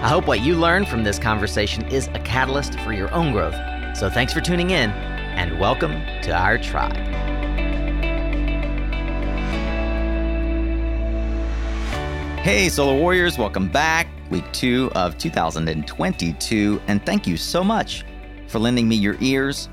[0.00, 3.56] I hope what you learn from this conversation is a catalyst for your own growth.
[3.96, 5.90] So thanks for tuning in and welcome
[6.22, 6.94] to our tribe.
[12.44, 14.06] Hey, Solar Warriors, welcome back.
[14.30, 16.80] Week two of 2022.
[16.86, 18.04] And thank you so much
[18.46, 19.68] for lending me your ears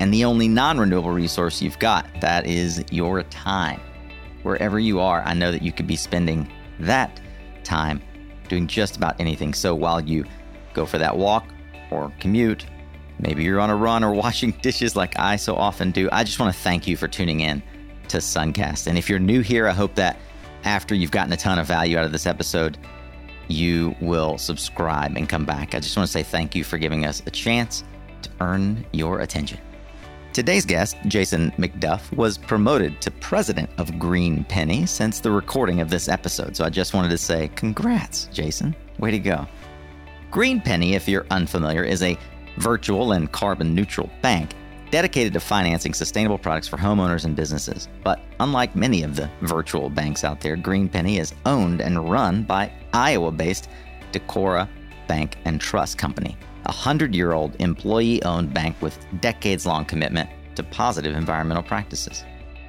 [0.00, 3.80] and the only non renewable resource you've got that is your time.
[4.42, 6.46] Wherever you are, I know that you could be spending
[6.78, 7.22] that
[7.64, 8.02] time
[8.52, 9.54] doing just about anything.
[9.54, 10.26] So while you
[10.74, 11.46] go for that walk
[11.90, 12.66] or commute,
[13.18, 16.38] maybe you're on a run or washing dishes like I so often do, I just
[16.38, 17.62] want to thank you for tuning in
[18.08, 18.86] to Suncast.
[18.86, 20.18] And if you're new here, I hope that
[20.64, 22.76] after you've gotten a ton of value out of this episode,
[23.48, 25.74] you will subscribe and come back.
[25.74, 27.84] I just want to say thank you for giving us a chance
[28.20, 29.58] to earn your attention.
[30.32, 35.90] Today's guest, Jason McDuff, was promoted to president of Green Penny since the recording of
[35.90, 36.56] this episode.
[36.56, 38.74] So I just wanted to say congrats, Jason.
[38.98, 39.46] Way to go.
[40.30, 42.16] Green Penny, if you're unfamiliar, is a
[42.56, 44.54] virtual and carbon neutral bank
[44.90, 47.90] dedicated to financing sustainable products for homeowners and businesses.
[48.02, 52.44] But unlike many of the virtual banks out there, Green Penny is owned and run
[52.44, 53.68] by Iowa based
[54.12, 54.66] Decorah
[55.06, 60.28] Bank and Trust Company a 100 year old employee owned bank with decades long commitment
[60.54, 62.24] to positive environmental practices.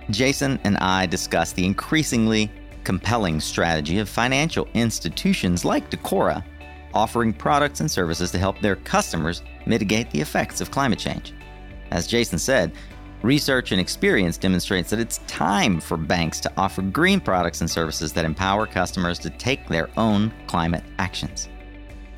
[0.09, 2.51] Jason and I discussed the increasingly
[2.83, 6.43] compelling strategy of financial institutions like Decorah
[6.93, 11.33] offering products and services to help their customers mitigate the effects of climate change.
[11.91, 12.71] As Jason said,
[13.21, 18.13] research and experience demonstrates that it's time for banks to offer green products and services
[18.13, 21.49] that empower customers to take their own climate actions.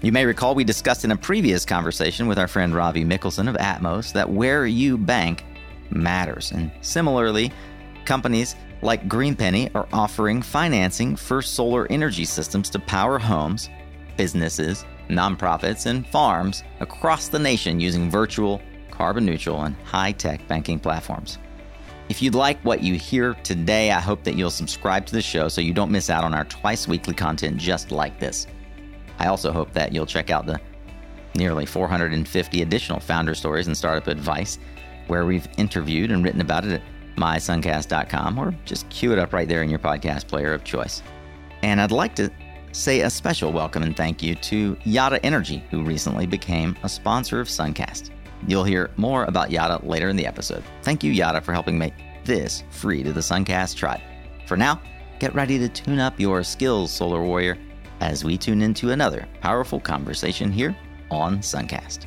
[0.06, 3.56] You may recall we discussed in a previous conversation with our friend Ravi Mikkelsen of
[3.56, 5.44] Atmos that where you bank
[5.90, 6.52] matters.
[6.52, 7.52] And similarly,
[8.06, 13.68] companies like GreenPenny are offering financing for solar energy systems to power homes,
[14.16, 18.62] businesses, nonprofits, and farms across the nation using virtual,
[18.92, 21.40] carbon neutral, and high tech banking platforms.
[22.10, 25.48] If you'd like what you hear today, I hope that you'll subscribe to the show
[25.48, 28.46] so you don't miss out on our twice weekly content just like this.
[29.20, 30.60] I also hope that you'll check out the
[31.36, 34.58] nearly 450 additional founder stories and startup advice
[35.08, 36.82] where we've interviewed and written about it at
[37.16, 41.02] mysuncast.com or just cue it up right there in your podcast player of choice.
[41.62, 42.32] And I'd like to
[42.72, 47.40] say a special welcome and thank you to Yotta Energy, who recently became a sponsor
[47.40, 48.10] of Suncast.
[48.48, 50.64] You'll hear more about Yotta later in the episode.
[50.84, 51.94] Thank you, Yotta, for helping make
[52.26, 54.02] this free to the Suncast tribe.
[54.46, 54.82] For now,
[55.20, 57.58] get ready to tune up your skills, Solar Warrior
[58.00, 60.76] as we tune into another powerful conversation here
[61.12, 62.06] on Suncast.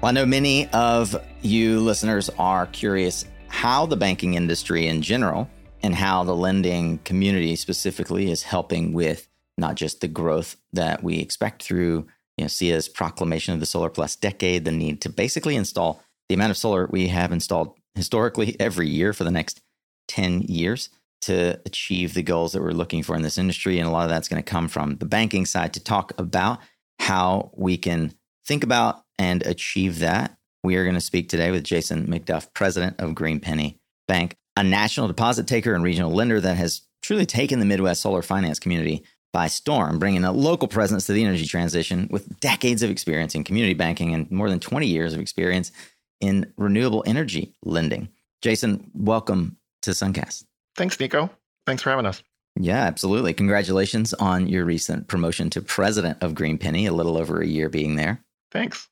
[0.00, 5.48] Well, I know many of you listeners are curious how the banking industry in general
[5.82, 11.18] and how the lending community specifically is helping with not just the growth that we
[11.18, 15.56] expect through you know, SEIA's proclamation of the Solar Plus decade, the need to basically
[15.56, 19.60] install the amount of solar we have installed historically every year for the next
[20.08, 20.90] 10 years
[21.22, 23.78] to achieve the goals that we're looking for in this industry.
[23.78, 26.58] And a lot of that's going to come from the banking side to talk about
[26.98, 28.14] how we can
[28.46, 30.36] think about and achieve that.
[30.62, 34.64] We are going to speak today with Jason McDuff, president of Green Penny Bank, a
[34.64, 39.04] national deposit taker and regional lender that has truly taken the Midwest solar finance community
[39.32, 43.44] by storm, bringing a local presence to the energy transition with decades of experience in
[43.44, 45.72] community banking and more than 20 years of experience
[46.20, 48.08] in renewable energy lending.
[48.42, 50.44] Jason, welcome to Suncast.
[50.76, 51.30] Thanks, Nico.
[51.66, 52.22] Thanks for having us.
[52.58, 53.34] Yeah, absolutely.
[53.34, 57.68] Congratulations on your recent promotion to president of Green Penny, a little over a year
[57.68, 58.24] being there.
[58.50, 58.88] Thanks.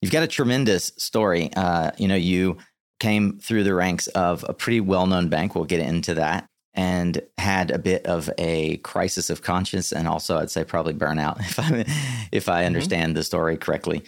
[0.00, 1.50] You've got a tremendous story.
[1.56, 2.58] Uh, you know, you
[2.98, 5.54] came through the ranks of a pretty well known bank.
[5.54, 6.48] We'll get into that.
[6.74, 11.40] And had a bit of a crisis of conscience, and also I'd say probably burnout,
[11.40, 11.84] if I
[12.32, 12.66] if I mm-hmm.
[12.66, 13.14] understand mm-hmm.
[13.14, 14.02] the story correctly.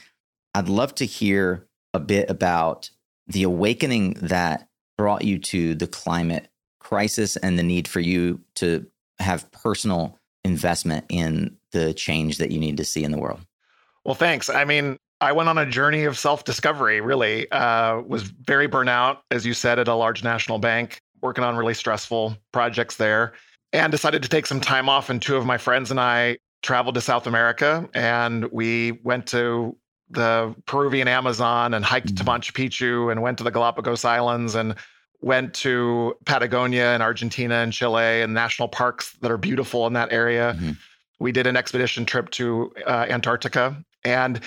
[0.55, 2.91] I'd love to hear a bit about
[3.27, 6.49] the awakening that brought you to the climate
[6.89, 8.87] crisis and the need for you to
[9.19, 13.41] have personal investment in the change that you need to see in the world?
[14.05, 14.49] Well, thanks.
[14.49, 17.51] I mean, I went on a journey of self discovery, really.
[17.51, 21.75] Uh, was very burnout, as you said, at a large national bank, working on really
[21.75, 23.35] stressful projects there,
[23.75, 25.11] and decided to take some time off.
[25.11, 29.77] And two of my friends and I traveled to South America and we went to
[30.11, 34.75] the Peruvian Amazon and hiked to Machu Picchu and went to the Galapagos Islands and
[35.21, 40.13] went to Patagonia and Argentina and Chile and national parks that are beautiful in that
[40.13, 40.55] area.
[40.57, 40.73] Mm-hmm.
[41.19, 43.77] We did an expedition trip to uh, Antarctica.
[44.05, 44.41] And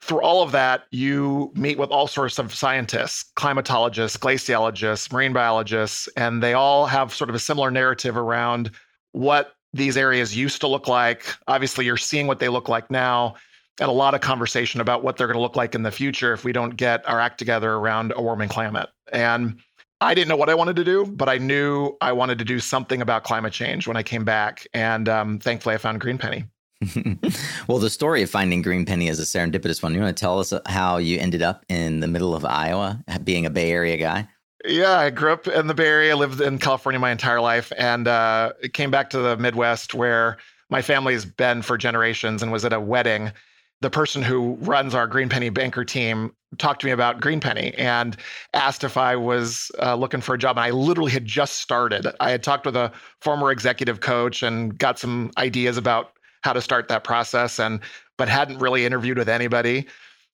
[0.00, 6.08] through all of that, you meet with all sorts of scientists, climatologists, glaciologists, marine biologists,
[6.16, 8.70] and they all have sort of a similar narrative around
[9.12, 11.26] what these areas used to look like.
[11.48, 13.34] Obviously, you're seeing what they look like now,
[13.80, 16.32] and a lot of conversation about what they're going to look like in the future
[16.32, 18.88] if we don't get our act together around a warming climate.
[19.12, 19.58] And
[20.00, 22.60] I didn't know what I wanted to do, but I knew I wanted to do
[22.60, 24.66] something about climate change when I came back.
[24.74, 26.44] And um, thankfully, I found Green Penny.
[27.66, 29.94] well, the story of finding Green Penny is a serendipitous one.
[29.94, 33.46] You want to tell us how you ended up in the middle of Iowa, being
[33.46, 34.28] a Bay Area guy?
[34.66, 38.06] Yeah, I grew up in the Bay Area, lived in California my entire life, and
[38.06, 40.36] uh, came back to the Midwest where
[40.68, 43.32] my family's been for generations and was at a wedding.
[43.80, 48.16] The person who runs our Green Penny banker team talked to me about Greenpenny and
[48.54, 50.56] asked if I was uh, looking for a job.
[50.56, 52.06] And I literally had just started.
[52.20, 56.12] I had talked with a former executive coach and got some ideas about
[56.42, 57.80] how to start that process, and
[58.16, 59.86] but hadn't really interviewed with anybody.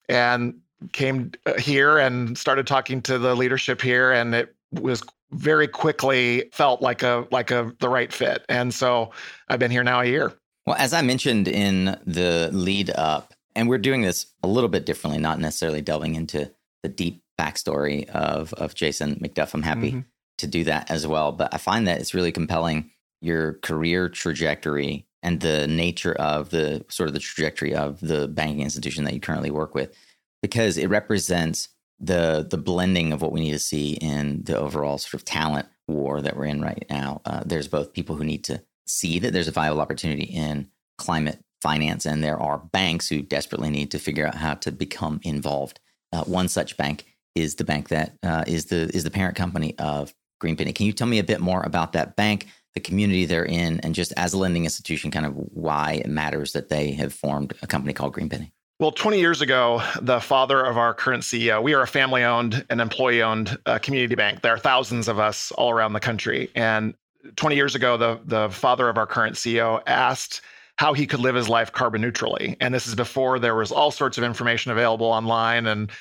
[0.09, 0.59] And
[0.91, 5.01] came uh, here and started talking to the leadership here, and it was
[5.31, 8.45] very quickly felt like a like a the right fit.
[8.49, 9.11] And so
[9.47, 10.33] I've been here now a year.
[10.65, 14.85] Well, as I mentioned in the lead up, and we're doing this a little bit
[14.85, 16.51] differently, not necessarily delving into
[16.81, 19.53] the deep backstory of of Jason McDuff.
[19.53, 19.99] I'm happy mm-hmm.
[20.39, 22.91] to do that as well, but I find that it's really compelling
[23.21, 28.61] your career trajectory and the nature of the sort of the trajectory of the banking
[28.61, 29.95] institution that you currently work with
[30.41, 34.97] because it represents the the blending of what we need to see in the overall
[34.97, 37.21] sort of talent war that we're in right now.
[37.25, 41.39] Uh, there's both people who need to see that there's a viable opportunity in climate
[41.63, 45.79] finance, and there are banks who desperately need to figure out how to become involved.
[46.11, 47.05] Uh, one such bank
[47.35, 50.73] is the bank that uh, is the is the parent company of Greenpenny.
[50.73, 53.95] Can you tell me a bit more about that bank, the community they're in, and
[53.95, 57.67] just as a lending institution, kind of why it matters that they have formed a
[57.67, 58.51] company called Greenpenny?
[58.79, 62.65] Well, 20 years ago, the father of our current CEO, we are a family owned
[62.69, 64.41] and employee owned uh, community bank.
[64.41, 66.49] There are thousands of us all around the country.
[66.53, 66.93] And
[67.37, 70.41] 20 years ago, the, the father of our current CEO asked
[70.77, 72.57] how he could live his life carbon neutrally.
[72.59, 75.67] And this is before there was all sorts of information available online.
[75.67, 75.91] And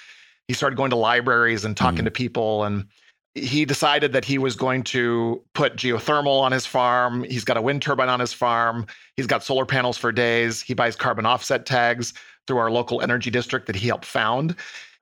[0.49, 2.07] he started going to libraries and talking mm.
[2.07, 2.65] to people.
[2.65, 2.87] And
[3.35, 7.25] he decided that he was going to put geothermal on his farm.
[7.25, 8.87] He's got a wind turbine on his farm.
[9.17, 10.61] He's got solar panels for days.
[10.61, 12.13] He buys carbon offset tags
[12.47, 14.57] through our local energy district that he helped found.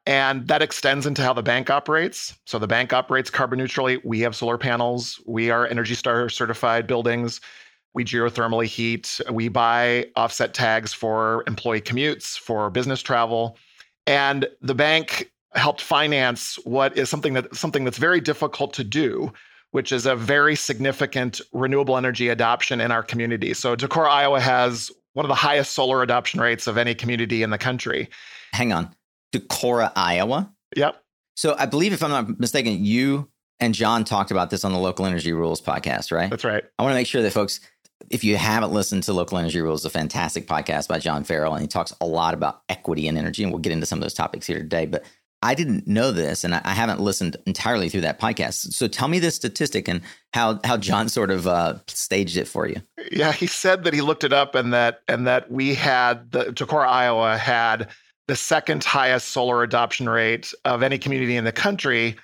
[0.07, 2.35] And that extends into how the bank operates.
[2.47, 4.01] So the bank operates carbon neutrally.
[4.05, 5.21] We have solar panels.
[5.27, 7.41] We are Energy Star certified buildings.
[7.95, 9.21] We geothermally heat.
[9.31, 13.57] We buy offset tags for employee commutes, for business travel.
[14.07, 19.33] And the bank helped finance what is something that something that's very difficult to do,
[19.73, 23.55] which is a very significant renewable energy adoption in our community.
[23.55, 27.51] So Decorah, Iowa has one of the highest solar adoption rates of any community in
[27.51, 28.09] the country.
[28.53, 28.95] Hang on.
[29.33, 30.53] Decorah, Iowa?
[30.77, 31.03] Yep.
[31.35, 33.29] So I believe, if I'm not mistaken, you
[33.59, 36.31] and John talked about this on the Local Energy Rules podcast, right?
[36.31, 36.65] That's right.
[36.79, 37.61] I want to make sure that folks,
[38.09, 41.63] if you haven't listened to Local Energy Rules, a fantastic podcast by John Farrell, and
[41.63, 44.15] he talks a lot about equity and energy, and we'll get into some of those
[44.15, 44.87] topics here today.
[44.87, 45.05] But
[45.43, 48.73] I didn't know this, and I haven't listened entirely through that podcast.
[48.73, 52.69] So tell me this statistic and how how John sort of uh, staged it for
[52.69, 52.77] you.
[53.11, 56.45] Yeah, he said that he looked it up, and that and that we had the
[56.45, 57.89] Decorah, Iowa had
[58.29, 62.17] the second highest solar adoption rate of any community in the country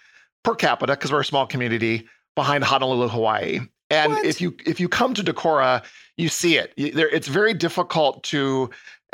[0.45, 3.61] per capita, because we're a small community, behind Honolulu, Hawaii.
[3.91, 4.25] And what?
[4.25, 5.85] if you if you come to Decorah,
[6.17, 6.73] you see it.
[6.77, 8.71] It's very difficult to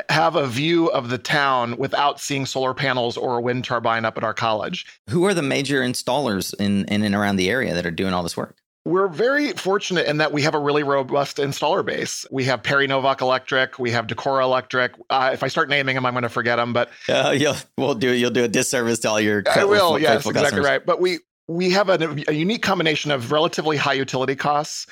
[0.08, 4.16] have a view of the town without seeing solar panels or a wind turbine up
[4.16, 4.86] at our college.
[5.10, 8.22] Who are the major installers in, in and around the area that are doing all
[8.22, 8.56] this work?
[8.84, 12.26] We're very fortunate in that we have a really robust installer base.
[12.32, 14.94] We have Perry Novak Electric, we have Decorah Electric.
[15.08, 16.72] Uh, if I start naming them, I'm going to forget them.
[16.72, 19.44] But uh, you'll we'll do you'll do a disservice to all your.
[19.54, 20.00] I will.
[20.00, 20.66] Yes, exactly customers.
[20.66, 20.84] right.
[20.84, 24.86] But we we have a, a unique combination of relatively high utility costs.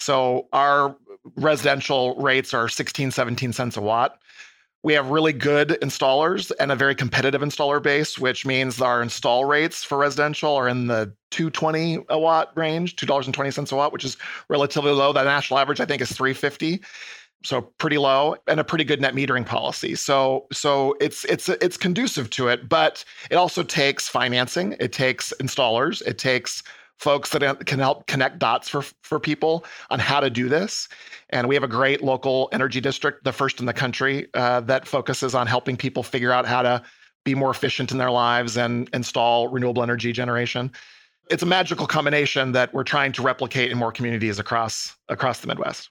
[0.00, 0.96] So our
[1.36, 4.18] residential rates are 16, 17 cents a watt.
[4.82, 9.46] We have really good installers and a very competitive installer base, which means our install
[9.46, 14.18] rates for residential are in the 220 a watt range, $2.20 a watt, which is
[14.50, 15.14] relatively low.
[15.14, 16.82] The national average, I think, is 350
[17.44, 19.94] so pretty low and a pretty good net metering policy.
[19.94, 25.32] So so it's it's it's conducive to it, but it also takes financing, it takes
[25.40, 26.62] installers, it takes
[26.98, 30.88] folks that can help connect dots for for people on how to do this.
[31.30, 34.86] And we have a great local energy district, the first in the country, uh, that
[34.86, 36.82] focuses on helping people figure out how to
[37.24, 40.70] be more efficient in their lives and install renewable energy generation.
[41.30, 45.46] It's a magical combination that we're trying to replicate in more communities across across the
[45.46, 45.90] Midwest.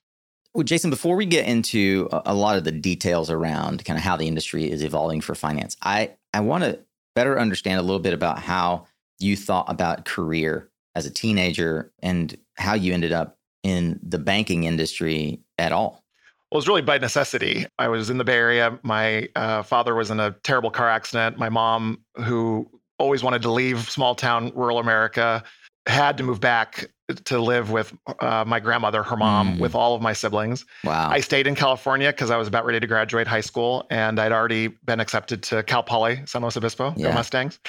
[0.54, 4.16] Well, Jason, before we get into a lot of the details around kind of how
[4.18, 6.80] the industry is evolving for finance, I, I want to
[7.16, 8.86] better understand a little bit about how
[9.20, 14.66] you thought about career as a teenager and how you ended up in the banking
[14.66, 16.04] industry at all.
[16.52, 17.66] Well, it was really by necessity.
[17.80, 18.78] I was in the Bay Area.
[18.84, 21.40] My uh, father was in a terrible car accident.
[21.40, 22.70] My mom, who
[23.00, 25.44] always wanted to leave small town rural America,
[25.88, 26.93] had to move back
[27.26, 29.60] to live with uh, my grandmother, her mom, mm.
[29.60, 30.66] with all of my siblings.
[30.84, 31.10] Wow.
[31.10, 34.32] I stayed in California because I was about ready to graduate high school and I'd
[34.32, 37.14] already been accepted to Cal Poly, San Luis Obispo, yeah.
[37.14, 37.60] Mustangs,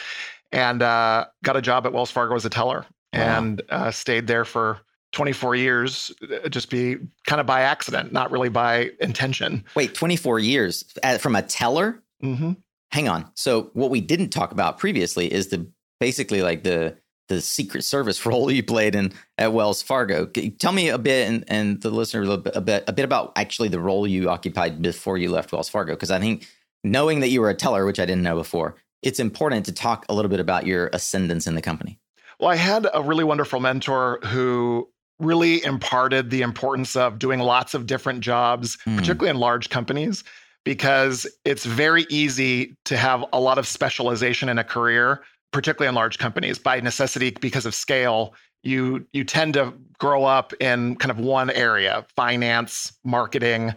[0.53, 3.21] and uh, got a job at Wells Fargo as a teller wow.
[3.38, 4.81] and uh, stayed there for
[5.12, 9.64] 24 years, uh, just be kind of by accident, not really by intention.
[9.75, 10.85] Wait, 24 years
[11.19, 12.03] from a teller?
[12.23, 12.53] Mm-hmm.
[12.91, 13.31] Hang on.
[13.35, 15.67] So, what we didn't talk about previously is the
[16.00, 16.97] basically like the
[17.28, 20.26] the Secret Service role you played in at Wells Fargo.
[20.26, 23.33] Tell me a bit, and, and the listener a, bit, a bit, a bit about
[23.37, 26.47] actually the role you occupied before you left Wells Fargo, because I think
[26.83, 30.07] knowing that you were a teller, which I didn't know before, it's important to talk
[30.09, 31.99] a little bit about your ascendance in the company.
[32.40, 34.88] Well, I had a really wonderful mentor who
[35.21, 38.97] really imparted the importance of doing lots of different jobs, mm.
[38.97, 40.25] particularly in large companies,
[40.64, 45.23] because it's very easy to have a lot of specialization in a career
[45.55, 48.35] particularly in large companies by necessity because of scale
[48.65, 53.73] you you tend to grow up in kind of one area finance marketing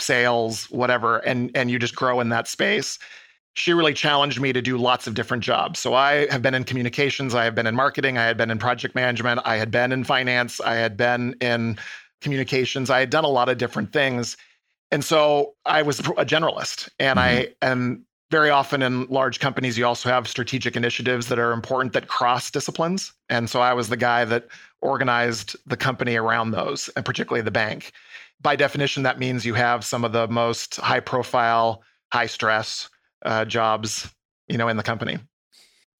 [0.00, 2.98] sales whatever and and you just grow in that space.
[3.54, 5.78] She really challenged me to do lots of different jobs.
[5.78, 8.58] So i have been in communications i have been in marketing i had been in
[8.58, 11.78] project management i had been in finance i had been in
[12.22, 14.38] communications i had done a lot of different things.
[14.90, 17.52] And so i was a generalist and mm-hmm.
[17.64, 21.92] i am very often in large companies, you also have strategic initiatives that are important
[21.94, 23.12] that cross disciplines.
[23.28, 24.48] And so I was the guy that
[24.80, 27.92] organized the company around those, and particularly the bank.
[28.40, 31.82] By definition, that means you have some of the most high profile,
[32.12, 32.88] high stress
[33.24, 34.08] uh, jobs,
[34.46, 35.18] you know, in the company.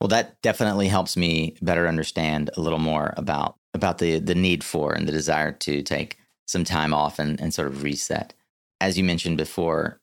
[0.01, 4.63] Well, that definitely helps me better understand a little more about about the the need
[4.63, 8.33] for and the desire to take some time off and, and sort of reset.
[8.81, 10.01] As you mentioned before,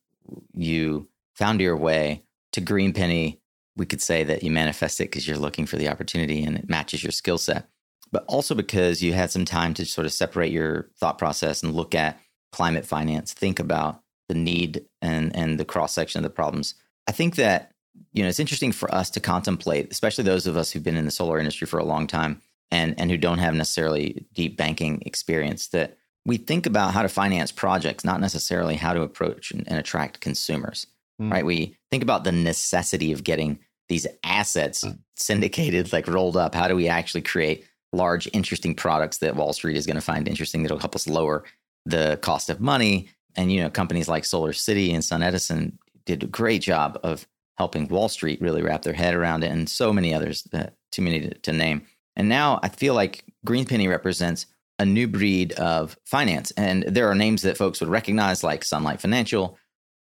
[0.53, 2.23] you found your way
[2.53, 3.41] to Greenpenny,
[3.75, 6.69] we could say that you manifest it because you're looking for the opportunity and it
[6.69, 7.67] matches your skill set,
[8.11, 11.73] but also because you had some time to sort of separate your thought process and
[11.73, 12.19] look at
[12.51, 16.75] climate finance, think about the need and and the cross section of the problems.
[17.07, 17.73] I think that
[18.13, 21.05] you know it's interesting for us to contemplate, especially those of us who've been in
[21.05, 25.03] the solar industry for a long time and and who don't have necessarily deep banking
[25.05, 29.67] experience that we think about how to finance projects, not necessarily how to approach and,
[29.67, 30.87] and attract consumers
[31.21, 31.31] mm.
[31.31, 31.45] right?
[31.45, 34.97] We think about the necessity of getting these assets mm.
[35.15, 36.55] syndicated, like rolled up.
[36.55, 40.27] How do we actually create large, interesting products that Wall Street is going to find
[40.27, 41.43] interesting that'll help us lower
[41.85, 43.09] the cost of money?
[43.35, 47.27] And, you know, companies like Solar City and Sun Edison did a great job of
[47.57, 51.01] helping Wall Street really wrap their head around it, and so many others, that, too
[51.01, 51.85] many to, to name.
[52.15, 54.45] And now I feel like Greenpenny represents
[54.77, 56.51] a new breed of finance.
[56.51, 59.57] And there are names that folks would recognize, like Sunlight Financial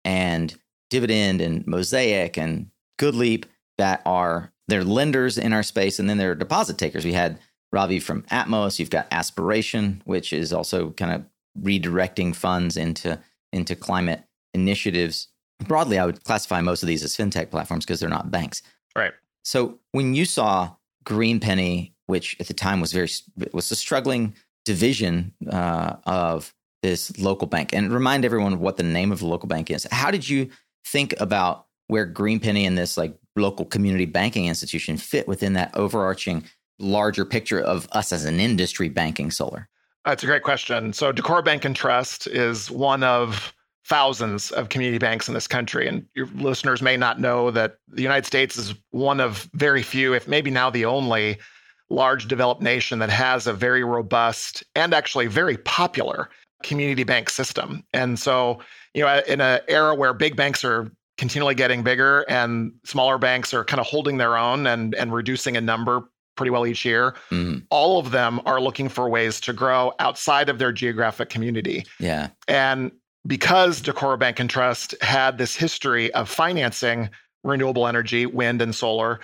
[0.05, 0.55] and
[0.93, 3.45] Dividend and Mosaic and GoodLeap
[3.79, 7.05] that are they're lenders in our space, and then they're deposit takers.
[7.05, 7.41] We had
[7.73, 8.79] Ravi from Atmos.
[8.79, 11.25] You've got Aspiration, which is also kind of
[11.61, 13.19] redirecting funds into
[13.55, 14.23] into climate
[14.53, 15.29] initiatives.
[15.67, 18.63] Broadly, I would classify most of these as fintech platforms because they're not banks.
[18.95, 19.13] Right.
[19.45, 20.73] So when you saw
[21.05, 23.09] Greenpenny, which at the time was very
[23.53, 24.35] was a struggling
[24.67, 29.49] division uh, of this local bank, and remind everyone what the name of the local
[29.49, 29.87] bank is.
[29.91, 30.51] How did you
[30.85, 36.45] think about where Greenpenny and this like local community banking institution fit within that overarching
[36.79, 39.69] larger picture of us as an industry banking solar?
[40.05, 40.93] That's a great question.
[40.93, 45.87] So Decorah Bank and Trust is one of thousands of community banks in this country.
[45.89, 50.15] And your listeners may not know that the United States is one of very few,
[50.15, 51.39] if maybe now the only
[51.91, 56.31] large developed nation that has a very robust and actually very popular
[56.63, 57.85] community bank system.
[57.93, 58.61] And so
[58.95, 63.53] you know, in an era where big banks are continually getting bigger and smaller banks
[63.55, 66.03] are kind of holding their own and and reducing in number
[66.37, 67.15] pretty well each year.
[67.31, 67.65] Mm.
[67.71, 71.85] All of them are looking for ways to grow outside of their geographic community.
[71.99, 72.31] Yeah.
[72.49, 72.91] And
[73.27, 77.11] because Decorah Bank and Trust had this history of financing
[77.45, 79.21] renewable energy, wind and solar,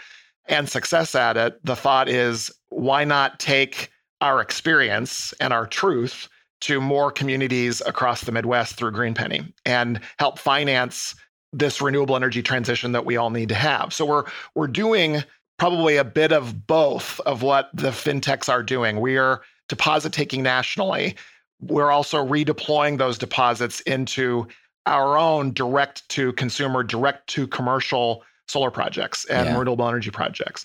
[0.47, 6.29] and success at it, the thought is why not take our experience and our truth
[6.61, 11.15] to more communities across the Midwest through GreenPenny and help finance
[11.53, 13.93] this renewable energy transition that we all need to have.
[13.93, 14.25] So we're
[14.55, 15.23] we're doing
[15.59, 19.01] probably a bit of both of what the fintechs are doing.
[19.01, 21.17] We are deposit taking nationally.
[21.61, 24.47] We're also redeploying those deposits into
[24.87, 29.59] our own direct to consumer, direct to commercial solar projects and yeah.
[29.59, 30.65] renewable energy projects,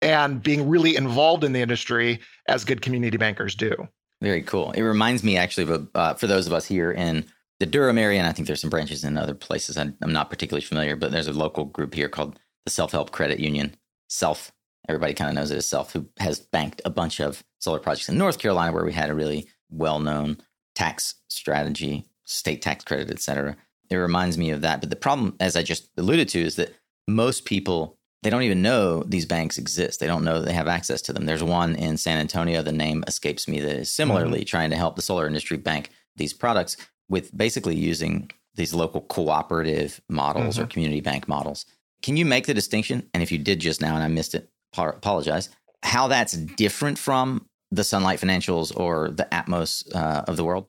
[0.00, 3.88] and being really involved in the industry as good community bankers do.
[4.20, 4.72] Very cool.
[4.72, 7.24] It reminds me actually of uh, for those of us here in
[7.60, 9.76] the Durham area, and I think there's some branches in other places.
[9.76, 13.40] I'm not particularly familiar, but there's a local group here called the Self Help Credit
[13.40, 13.76] Union.
[14.08, 14.52] Self,
[14.88, 18.08] everybody kind of knows it as Self, who has banked a bunch of solar projects
[18.08, 20.38] in North Carolina, where we had a really well known
[20.74, 23.56] tax strategy, state tax credit, et cetera.
[23.90, 24.80] It reminds me of that.
[24.80, 26.74] But the problem, as I just alluded to, is that
[27.06, 30.00] most people they don't even know these banks exist.
[30.00, 31.26] They don't know they have access to them.
[31.26, 34.46] There's one in San Antonio, the name escapes me, that is similarly mm-hmm.
[34.46, 36.76] trying to help the solar industry bank these products
[37.08, 40.64] with basically using these local cooperative models mm-hmm.
[40.64, 41.64] or community bank models.
[42.02, 43.08] Can you make the distinction?
[43.14, 45.48] And if you did just now and I missed it, apologize.
[45.82, 50.66] How that's different from the Sunlight Financials or the Atmos uh, of the world?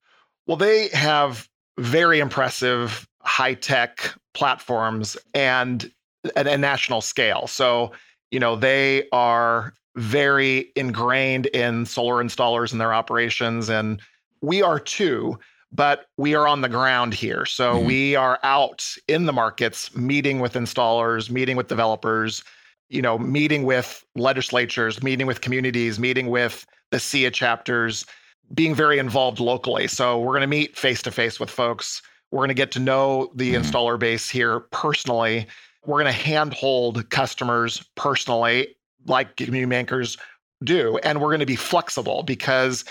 [0.48, 1.48] Well, they have
[1.79, 5.91] very impressive high tech platforms and
[6.35, 7.47] at a national scale.
[7.47, 7.91] So,
[8.31, 13.69] you know, they are very ingrained in solar installers and their operations.
[13.69, 14.01] And
[14.41, 15.38] we are too,
[15.71, 17.45] but we are on the ground here.
[17.45, 17.85] So mm-hmm.
[17.85, 22.43] we are out in the markets, meeting with installers, meeting with developers,
[22.89, 28.05] you know, meeting with legislatures, meeting with communities, meeting with the SEIA chapters,
[28.53, 29.88] being very involved locally.
[29.88, 32.01] So we're going to meet face to face with folks.
[32.31, 33.61] We're going to get to know the mm-hmm.
[33.61, 35.47] installer base here personally
[35.86, 40.17] we're going to handhold customers personally, like community bankers
[40.63, 42.83] do, and we're going to be flexible because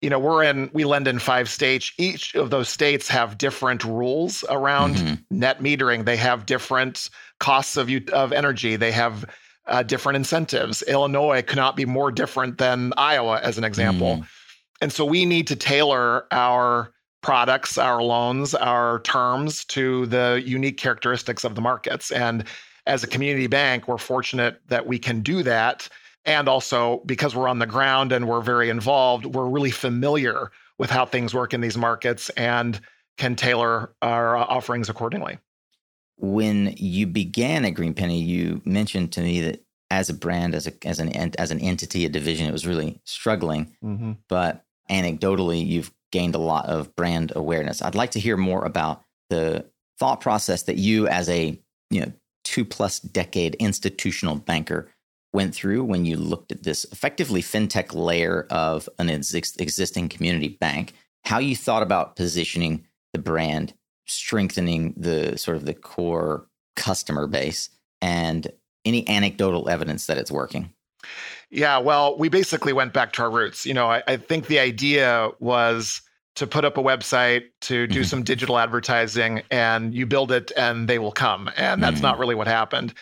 [0.00, 1.92] you know we're in we lend in five states.
[1.98, 5.38] Each of those states have different rules around mm-hmm.
[5.38, 6.04] net metering.
[6.04, 8.76] They have different costs of of energy.
[8.76, 9.24] They have
[9.66, 10.82] uh, different incentives.
[10.82, 14.18] Illinois cannot be more different than iowa as an example.
[14.18, 14.26] Mm.
[14.80, 20.76] and so we need to tailor our products, our loans, our terms to the unique
[20.76, 22.10] characteristics of the markets.
[22.10, 22.44] And
[22.86, 25.88] as a community bank, we're fortunate that we can do that.
[26.24, 30.90] And also, because we're on the ground and we're very involved, we're really familiar with
[30.90, 32.80] how things work in these markets and
[33.16, 35.38] can tailor our offerings accordingly.
[36.16, 40.72] When you began at GreenPenny, you mentioned to me that as a brand, as a
[40.86, 43.74] as an as an entity, a division, it was really struggling.
[43.82, 44.12] Mm-hmm.
[44.28, 47.82] But anecdotally, you've gained a lot of brand awareness.
[47.82, 49.66] I'd like to hear more about the
[49.98, 52.12] thought process that you, as a you know
[52.44, 54.90] two plus decade institutional banker,
[55.32, 60.48] went through when you looked at this effectively fintech layer of an ex- existing community
[60.60, 60.94] bank.
[61.24, 63.74] How you thought about positioning the brand,
[64.06, 66.46] strengthening the sort of the core
[66.76, 67.70] customer base,
[68.00, 68.50] and
[68.84, 70.72] any anecdotal evidence that it's working.
[71.50, 73.64] Yeah, well, we basically went back to our roots.
[73.64, 76.02] You know, I, I think the idea was
[76.36, 78.04] to put up a website, to do mm-hmm.
[78.04, 81.50] some digital advertising, and you build it and they will come.
[81.56, 82.02] And that's mm-hmm.
[82.02, 82.94] not really what happened.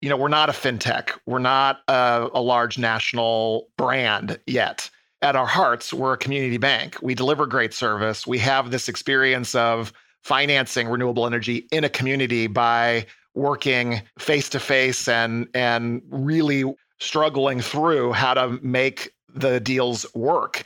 [0.00, 4.88] You know, we're not a fintech, we're not a, a large national brand yet.
[5.22, 6.98] At our hearts, we're a community bank.
[7.00, 8.26] We deliver great service.
[8.26, 14.60] We have this experience of financing renewable energy in a community by working face to
[14.60, 16.64] face and and really
[17.00, 20.62] struggling through how to make the deals work.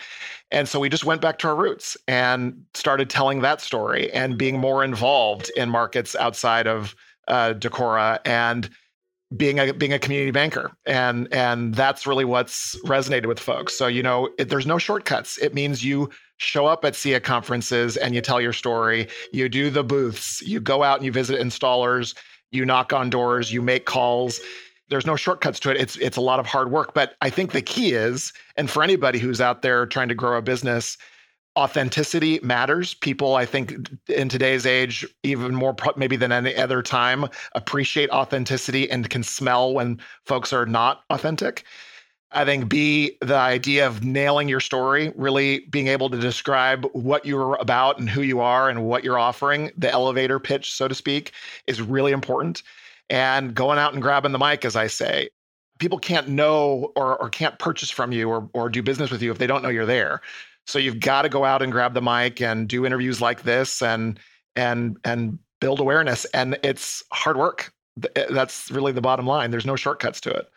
[0.51, 4.39] And so we just went back to our roots and started telling that story and
[4.39, 6.95] being more involved in markets outside of
[7.29, 8.69] uh, Decorah and
[9.37, 10.73] being a being a community banker.
[10.87, 13.77] And and that's really what's resonated with folks.
[13.77, 15.37] So you know it, there's no shortcuts.
[15.39, 19.09] It means you show up at SEIA conferences and you tell your story.
[19.33, 20.41] You do the booths.
[20.41, 22.17] You go out and you visit installers.
[22.53, 23.53] You knock on doors.
[23.53, 24.41] You make calls
[24.89, 25.77] there's no shortcuts to it.
[25.77, 28.83] It's it's a lot of hard work, but I think the key is, and for
[28.83, 30.97] anybody who's out there trying to grow a business,
[31.57, 32.95] authenticity matters.
[32.95, 38.91] People, I think, in today's age, even more maybe than any other time, appreciate authenticity
[38.91, 41.65] and can smell when folks are not authentic.
[42.31, 47.25] I think B, the idea of nailing your story, really being able to describe what
[47.25, 50.95] you're about and who you are and what you're offering, the elevator pitch, so to
[50.95, 51.33] speak,
[51.67, 52.63] is really important
[53.11, 55.29] and going out and grabbing the mic, as I say.
[55.79, 59.31] People can't know or, or can't purchase from you or, or do business with you
[59.31, 60.21] if they don't know you're there.
[60.67, 63.81] So you've got to go out and grab the mic and do interviews like this
[63.81, 64.19] and
[64.55, 66.25] and and build awareness.
[66.27, 67.73] And it's hard work.
[68.17, 69.51] Eh, that's really the bottom line.
[69.51, 70.49] There's no shortcuts to it.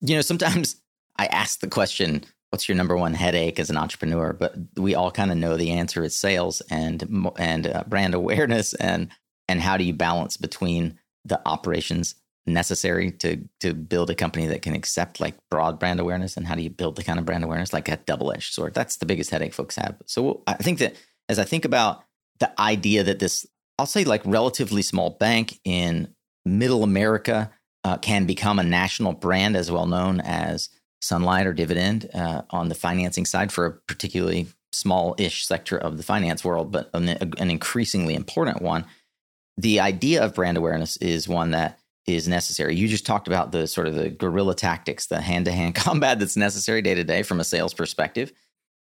[0.00, 0.76] You know, sometimes
[1.18, 4.32] I ask the question, what's your number one headache as an entrepreneur?
[4.32, 8.74] But we all kind of know the answer is sales and and uh, brand awareness
[8.74, 9.08] and
[9.48, 12.14] and how do you balance between the operations
[12.46, 16.36] necessary to to build a company that can accept like broad brand awareness?
[16.36, 17.72] And how do you build the kind of brand awareness?
[17.72, 18.74] Like a double-edged sword.
[18.74, 19.96] That's the biggest headache folks have.
[20.06, 20.94] So i think that
[21.28, 22.04] as i think about
[22.40, 23.46] the idea that this
[23.78, 26.14] i'll say like relatively small bank in
[26.44, 27.50] middle america
[27.84, 30.68] uh, can become a national brand as well known as
[31.00, 36.02] sunlight or dividend uh, on the financing side for a particularly small-ish sector of the
[36.02, 38.84] finance world but an, an increasingly important one
[39.58, 42.74] the idea of brand awareness is one that is necessary.
[42.74, 46.18] You just talked about the sort of the guerrilla tactics, the hand to hand combat
[46.18, 48.32] that's necessary day to day from a sales perspective.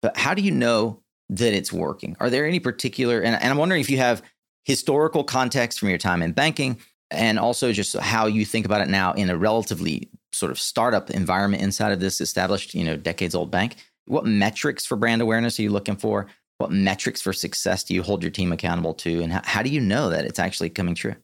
[0.02, 2.16] But how do you know that it's working?
[2.20, 4.22] Are there any particular, and, and I'm wondering if you have
[4.64, 6.78] historical context from your time in banking
[7.10, 11.10] and also just how you think about it now in a relatively sort of startup
[11.10, 13.76] environment inside of this established, you know, decades old bank.
[14.04, 16.26] What metrics for brand awareness are you looking for?
[16.58, 19.22] What metrics for success do you hold your team accountable to?
[19.22, 21.14] And how, how do you know that it's actually coming true?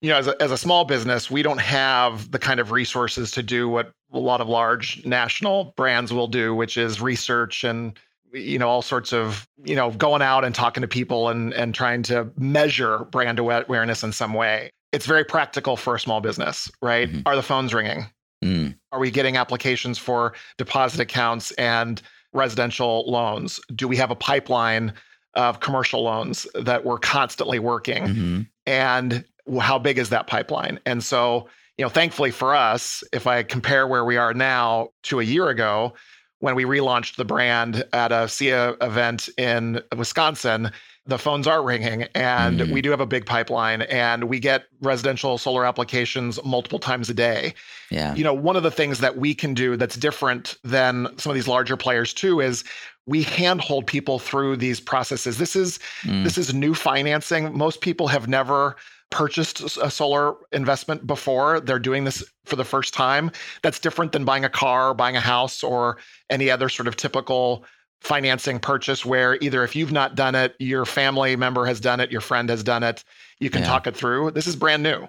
[0.00, 3.30] you know, as a, as a small business, we don't have the kind of resources
[3.32, 7.98] to do what a lot of large national brands will do, which is research and
[8.32, 11.74] you know all sorts of you know going out and talking to people and and
[11.74, 14.70] trying to measure brand awareness in some way.
[14.92, 17.08] It's very practical for a small business, right?
[17.08, 17.20] Mm-hmm.
[17.26, 18.06] Are the phones ringing?
[18.42, 18.74] Mm.
[18.90, 22.00] Are we getting applications for deposit accounts and
[22.32, 23.60] residential loans?
[23.74, 24.92] Do we have a pipeline
[25.34, 28.04] of commercial loans that we're constantly working?
[28.04, 28.40] Mm-hmm.
[28.66, 29.24] And
[29.60, 30.78] how big is that pipeline?
[30.86, 35.20] And so, you know, thankfully for us, if I compare where we are now to
[35.20, 35.94] a year ago,
[36.40, 40.70] when we relaunched the brand at a SEIA event in Wisconsin,
[41.06, 42.72] the phones are ringing and mm-hmm.
[42.72, 47.14] we do have a big pipeline and we get residential solar applications multiple times a
[47.14, 47.54] day.
[47.90, 48.14] Yeah.
[48.14, 51.34] You know, one of the things that we can do that's different than some of
[51.34, 52.64] these larger players too is
[53.06, 55.38] we handhold people through these processes.
[55.38, 56.22] This is mm.
[56.22, 57.56] this is new financing.
[57.56, 58.76] Most people have never
[59.10, 61.60] purchased a solar investment before.
[61.60, 63.32] They're doing this for the first time.
[63.62, 67.64] That's different than buying a car, buying a house, or any other sort of typical
[68.00, 72.10] financing purchase where either if you've not done it, your family member has done it,
[72.10, 73.04] your friend has done it,
[73.38, 73.68] you can yeah.
[73.68, 74.30] talk it through.
[74.30, 75.06] This is brand new.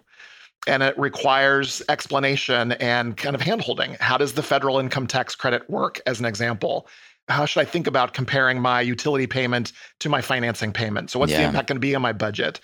[0.67, 3.99] And it requires explanation and kind of handholding.
[3.99, 6.87] How does the federal income tax credit work, as an example?
[7.29, 11.09] How should I think about comparing my utility payment to my financing payment?
[11.09, 11.39] So, what's yeah.
[11.39, 12.59] the impact going to be on my budget?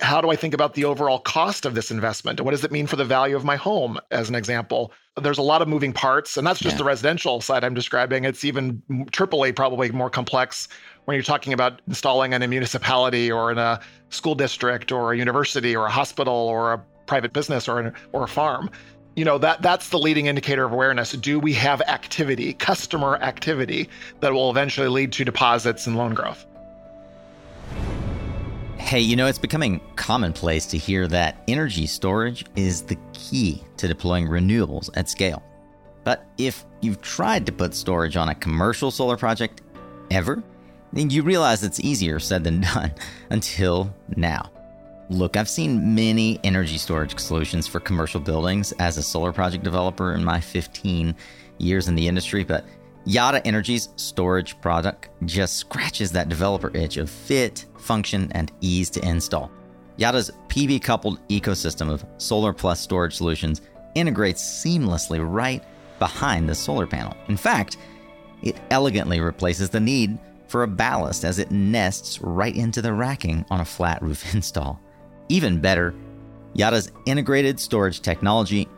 [0.00, 2.40] How do I think about the overall cost of this investment?
[2.40, 4.92] What does it mean for the value of my home, as an example?
[5.20, 6.78] There's a lot of moving parts, and that's just yeah.
[6.78, 8.24] the residential side I'm describing.
[8.24, 8.82] It's even
[9.12, 10.68] triply probably more complex
[11.04, 15.18] when you're talking about installing in a municipality or in a school district or a
[15.18, 18.70] university or a hospital or a private business or, an, or a farm.
[19.16, 21.12] You know, that that's the leading indicator of awareness.
[21.12, 23.88] Do we have activity, customer activity,
[24.20, 26.46] that will eventually lead to deposits and loan growth?
[28.80, 33.86] Hey, you know, it's becoming commonplace to hear that energy storage is the key to
[33.86, 35.44] deploying renewables at scale.
[36.02, 39.60] But if you've tried to put storage on a commercial solar project
[40.10, 40.42] ever,
[40.92, 42.92] then you realize it's easier said than done
[43.28, 44.50] until now.
[45.08, 50.14] Look, I've seen many energy storage solutions for commercial buildings as a solar project developer
[50.14, 51.14] in my 15
[51.58, 52.64] years in the industry, but
[53.06, 59.08] Yotta Energy's storage product just scratches that developer itch of fit, function, and ease to
[59.08, 59.50] install.
[59.98, 63.62] Yotta's PV coupled ecosystem of solar plus storage solutions
[63.94, 65.64] integrates seamlessly right
[65.98, 67.16] behind the solar panel.
[67.28, 67.78] In fact,
[68.42, 73.44] it elegantly replaces the need for a ballast as it nests right into the racking
[73.50, 74.80] on a flat roof install.
[75.28, 75.94] Even better,
[76.54, 78.68] Yotta's integrated storage technology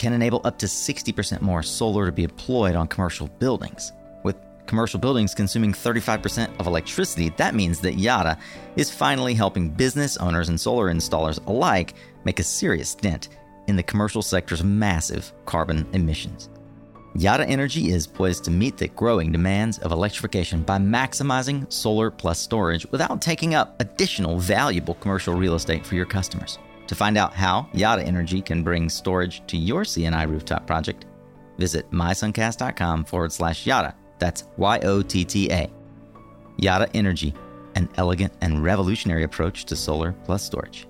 [0.00, 3.92] can enable up to 60% more solar to be deployed on commercial buildings.
[4.24, 4.36] With
[4.66, 8.40] commercial buildings consuming 35% of electricity, that means that Yotta
[8.76, 13.28] is finally helping business owners and solar installers alike make a serious dent
[13.68, 16.48] in the commercial sector's massive carbon emissions.
[17.14, 22.38] Yotta Energy is poised to meet the growing demands of electrification by maximizing solar plus
[22.38, 26.58] storage without taking up additional valuable commercial real estate for your customers.
[26.90, 31.06] To find out how Yotta Energy can bring storage to your C&I rooftop project,
[31.56, 33.94] visit mysuncast.com forward slash Yotta.
[34.18, 35.70] That's Y O T T A.
[36.60, 37.32] Yotta Energy,
[37.76, 40.88] an elegant and revolutionary approach to solar plus storage.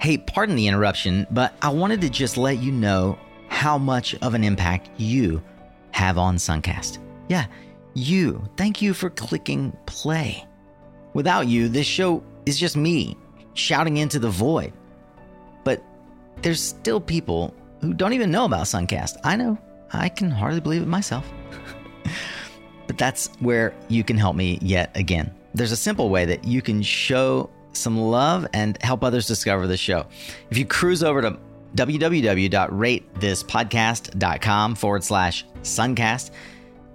[0.00, 3.18] Hey, pardon the interruption, but I wanted to just let you know
[3.48, 5.42] how much of an impact you
[5.90, 7.00] have on Suncast.
[7.28, 7.44] Yeah,
[7.92, 8.42] you.
[8.56, 10.46] Thank you for clicking play.
[11.12, 13.18] Without you, this show is just me
[13.54, 14.72] shouting into the void.
[15.64, 15.82] But
[16.42, 19.16] there's still people who don't even know about Suncast.
[19.24, 19.58] I know,
[19.92, 21.28] I can hardly believe it myself.
[22.86, 25.34] but that's where you can help me yet again.
[25.54, 29.76] There's a simple way that you can show some love and help others discover the
[29.76, 30.06] show.
[30.50, 31.36] If you cruise over to
[31.74, 36.30] www.ratethispodcast.com forward slash suncast,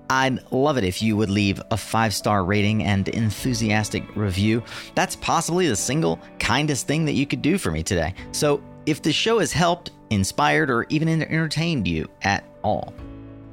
[0.10, 4.64] I'd love it if you would leave a five star rating and enthusiastic review.
[4.96, 8.14] That's possibly the single kindest thing that you could do for me today.
[8.32, 12.94] So, if the show has helped, inspired, or even entertained you at all,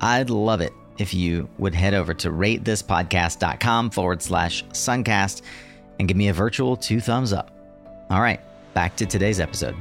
[0.00, 5.42] I'd love it if you would head over to ratethispodcast.com forward slash suncast
[5.98, 7.50] and give me a virtual two thumbs up.
[8.10, 8.40] All right,
[8.74, 9.74] back to today's episode.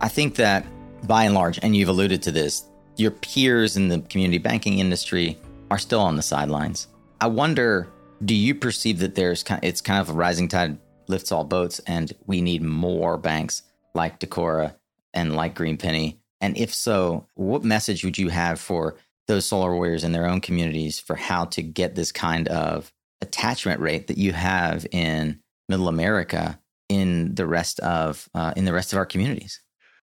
[0.00, 0.66] I think that
[1.06, 2.64] by and large, and you've alluded to this,
[2.96, 5.38] your peers in the community banking industry
[5.70, 6.88] are still on the sidelines.
[7.20, 7.88] I wonder,
[8.24, 10.78] do you perceive that there's kind it's kind of a rising tide
[11.08, 13.62] lifts all boats, and we need more banks
[13.94, 14.74] like Decorah
[15.12, 16.20] and like Green Penny?
[16.40, 20.40] And if so, what message would you have for those solar warriors in their own
[20.40, 25.88] communities for how to get this kind of attachment rate that you have in Middle
[25.88, 29.60] America in the rest of uh, in the rest of our communities?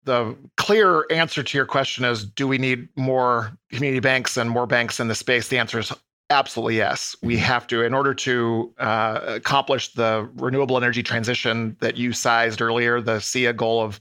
[0.04, 4.66] The clear answer to your question is do we need more community banks and more
[4.66, 5.48] banks in the space?
[5.48, 5.92] The answer is
[6.30, 7.16] absolutely yes.
[7.22, 7.44] We mm-hmm.
[7.44, 13.02] have to in order to uh, accomplish the renewable energy transition that you sized earlier
[13.02, 14.00] the SEIA goal of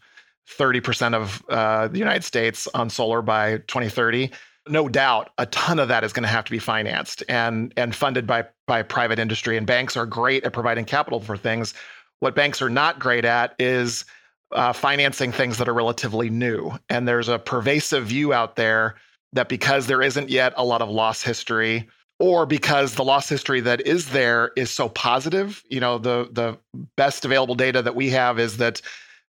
[0.49, 4.31] 30% of uh, the united states on solar by 2030
[4.69, 7.95] no doubt a ton of that is going to have to be financed and and
[7.95, 9.57] funded by by private industry.
[9.57, 11.75] And banks are great at providing capital for things.
[12.21, 14.05] What banks are not great at is
[14.53, 16.73] uh, financing things that are relatively new.
[16.89, 18.97] And there's a pervasive view out there
[19.33, 23.61] that because there isn't yet a lot of loss history, or because the loss history
[23.61, 26.59] that is there is so positive, you know, the the
[26.97, 28.83] best available data that we have is that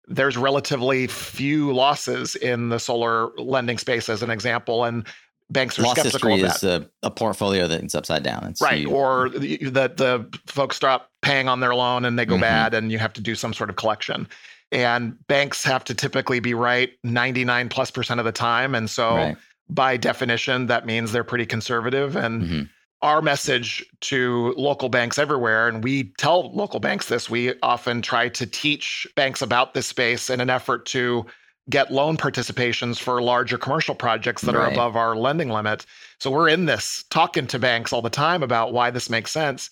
[0.08, 5.06] there's relatively few losses in the solar lending space, as an example, and
[5.50, 6.56] banks are loss skeptical history of that.
[6.56, 8.44] is a, a portfolio that's upside down.
[8.44, 12.34] It's right, or that the, the folks stop paying on their loan and they go
[12.34, 12.42] mm-hmm.
[12.42, 14.26] bad, and you have to do some sort of collection
[14.72, 19.14] and banks have to typically be right 99 plus percent of the time and so
[19.14, 19.36] right.
[19.68, 22.62] by definition that means they're pretty conservative and mm-hmm.
[23.02, 28.28] our message to local banks everywhere and we tell local banks this we often try
[28.28, 31.24] to teach banks about this space in an effort to
[31.70, 34.66] get loan participations for larger commercial projects that right.
[34.66, 35.86] are above our lending limit
[36.18, 39.68] so we're in this talking to banks all the time about why this makes sense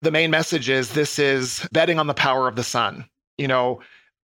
[0.00, 3.04] the main message is this is betting on the power of the sun
[3.38, 3.80] you know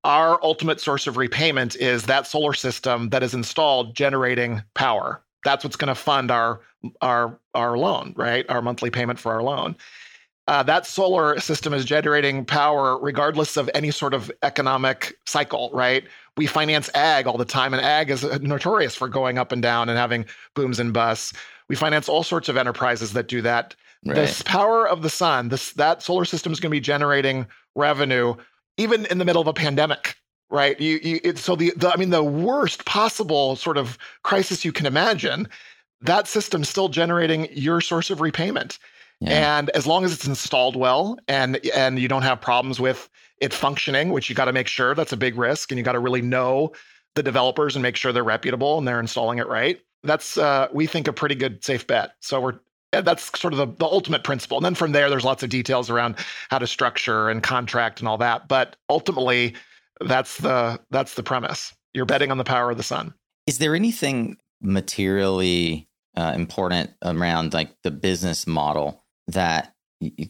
[0.07, 5.21] our ultimate source of repayment is that solar system that is installed generating power.
[5.43, 6.61] That's what's going to fund our
[7.01, 8.45] our our loan, right?
[8.49, 9.75] Our monthly payment for our loan.
[10.47, 16.05] Uh, that solar system is generating power regardless of any sort of economic cycle, right?
[16.37, 19.89] We finance ag all the time, and ag is notorious for going up and down
[19.89, 21.33] and having booms and busts.
[21.67, 23.75] We finance all sorts of enterprises that do that.
[24.05, 24.15] Right.
[24.15, 28.35] This power of the sun, this that solar system is going to be generating revenue
[28.77, 30.15] even in the middle of a pandemic
[30.49, 30.79] right?
[30.79, 34.71] You, you it, so the, the i mean the worst possible sort of crisis you
[34.71, 35.47] can imagine
[36.01, 38.79] that system's still generating your source of repayment.
[39.19, 39.57] Yeah.
[39.57, 43.09] and as long as it's installed well and and you don't have problems with
[43.39, 45.93] it functioning which you got to make sure that's a big risk and you got
[45.93, 46.71] to really know
[47.15, 50.87] the developers and make sure they're reputable and they're installing it right that's uh, we
[50.87, 52.11] think a pretty good safe bet.
[52.21, 52.59] So we're
[52.91, 54.57] that's sort of the, the ultimate principle.
[54.57, 56.15] And then from there, there's lots of details around
[56.49, 58.47] how to structure and contract and all that.
[58.47, 59.55] But ultimately,
[60.01, 61.73] that's the that's the premise.
[61.93, 63.13] You're betting on the power of the sun.
[63.45, 69.73] Is there anything materially uh, important around like the business model that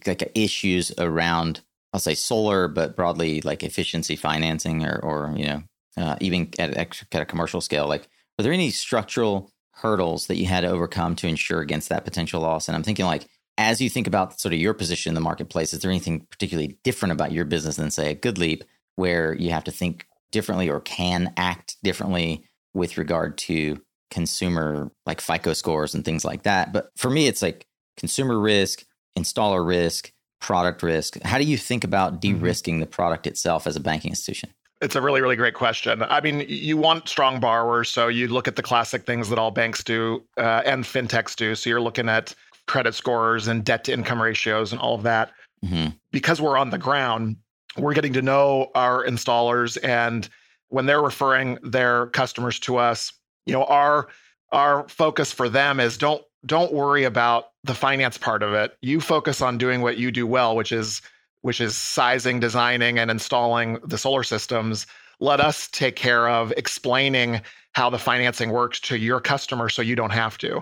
[0.06, 1.62] like issues around
[1.94, 5.64] I'll say solar, but broadly like efficiency financing or or you know
[5.98, 7.88] uh, even at, at a commercial scale?
[7.88, 8.08] Like,
[8.40, 12.42] are there any structural hurdles that you had to overcome to insure against that potential
[12.42, 12.68] loss?
[12.68, 15.74] And I'm thinking like, as you think about sort of your position in the marketplace,
[15.74, 18.64] is there anything particularly different about your business than say a GoodLeap
[18.96, 25.22] where you have to think differently or can act differently with regard to consumer like
[25.22, 26.72] FICO scores and things like that?
[26.72, 27.66] But for me, it's like
[27.98, 28.84] consumer risk,
[29.18, 31.20] installer risk, product risk.
[31.24, 32.40] How do you think about mm-hmm.
[32.40, 34.54] de-risking the product itself as a banking institution?
[34.82, 36.04] It's a really, really great question.
[36.04, 39.50] I mean, you want strong borrowers, so you look at the classic things that all
[39.50, 41.56] banks do uh, and fintechs do.
[41.56, 42.36] So you're looking at
[42.68, 45.32] credit scores and debt to income ratios and all of that.
[45.66, 45.96] Mm-hmm.
[46.12, 47.38] Because we're on the ground,
[47.78, 50.30] we're getting to know our installers, and
[50.70, 53.12] when they're referring their customers to us,
[53.46, 54.08] you know, our
[54.52, 58.78] our focus for them is don't don't worry about the finance part of it.
[58.82, 61.02] You focus on doing what you do well, which is
[61.48, 64.86] which is sizing, designing, and installing the solar systems.
[65.22, 69.96] let us take care of explaining how the financing works to your customer so you
[69.96, 70.62] don't have to.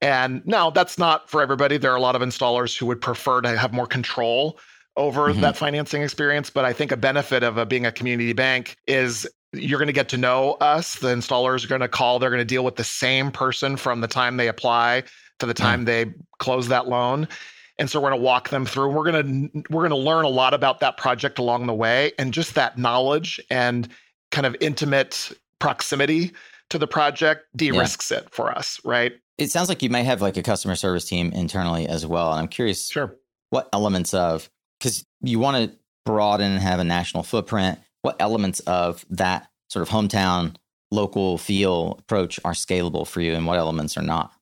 [0.00, 1.78] And now that's not for everybody.
[1.78, 4.60] There are a lot of installers who would prefer to have more control
[4.96, 5.40] over mm-hmm.
[5.40, 6.48] that financing experience.
[6.48, 9.92] But I think a benefit of a, being a community bank is you're going to
[9.92, 10.94] get to know us.
[10.94, 14.00] The installers are going to call, they're going to deal with the same person from
[14.00, 15.02] the time they apply
[15.40, 15.86] to the time mm-hmm.
[15.86, 17.26] they close that loan.
[17.80, 18.90] And so we're going to walk them through.
[18.90, 22.12] We're going to we're going to learn a lot about that project along the way
[22.18, 23.88] and just that knowledge and
[24.30, 26.32] kind of intimate proximity
[26.68, 28.18] to the project de-risks yeah.
[28.18, 29.14] it for us, right?
[29.38, 32.30] It sounds like you may have like a customer service team internally as well.
[32.30, 33.16] And I'm curious sure.
[33.48, 37.78] what elements of because you want to broaden and have a national footprint.
[38.02, 40.56] What elements of that sort of hometown
[40.90, 44.32] local feel approach are scalable for you and what elements are not?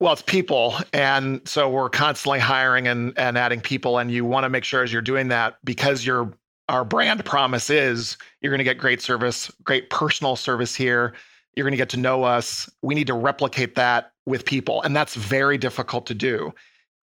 [0.00, 0.76] Well, it's people.
[0.94, 3.98] And so we're constantly hiring and, and adding people.
[3.98, 6.32] And you want to make sure as you're doing that, because your
[6.70, 11.14] our brand promise is you're going to get great service, great personal service here.
[11.56, 12.70] You're going to get to know us.
[12.80, 14.80] We need to replicate that with people.
[14.82, 16.54] And that's very difficult to do.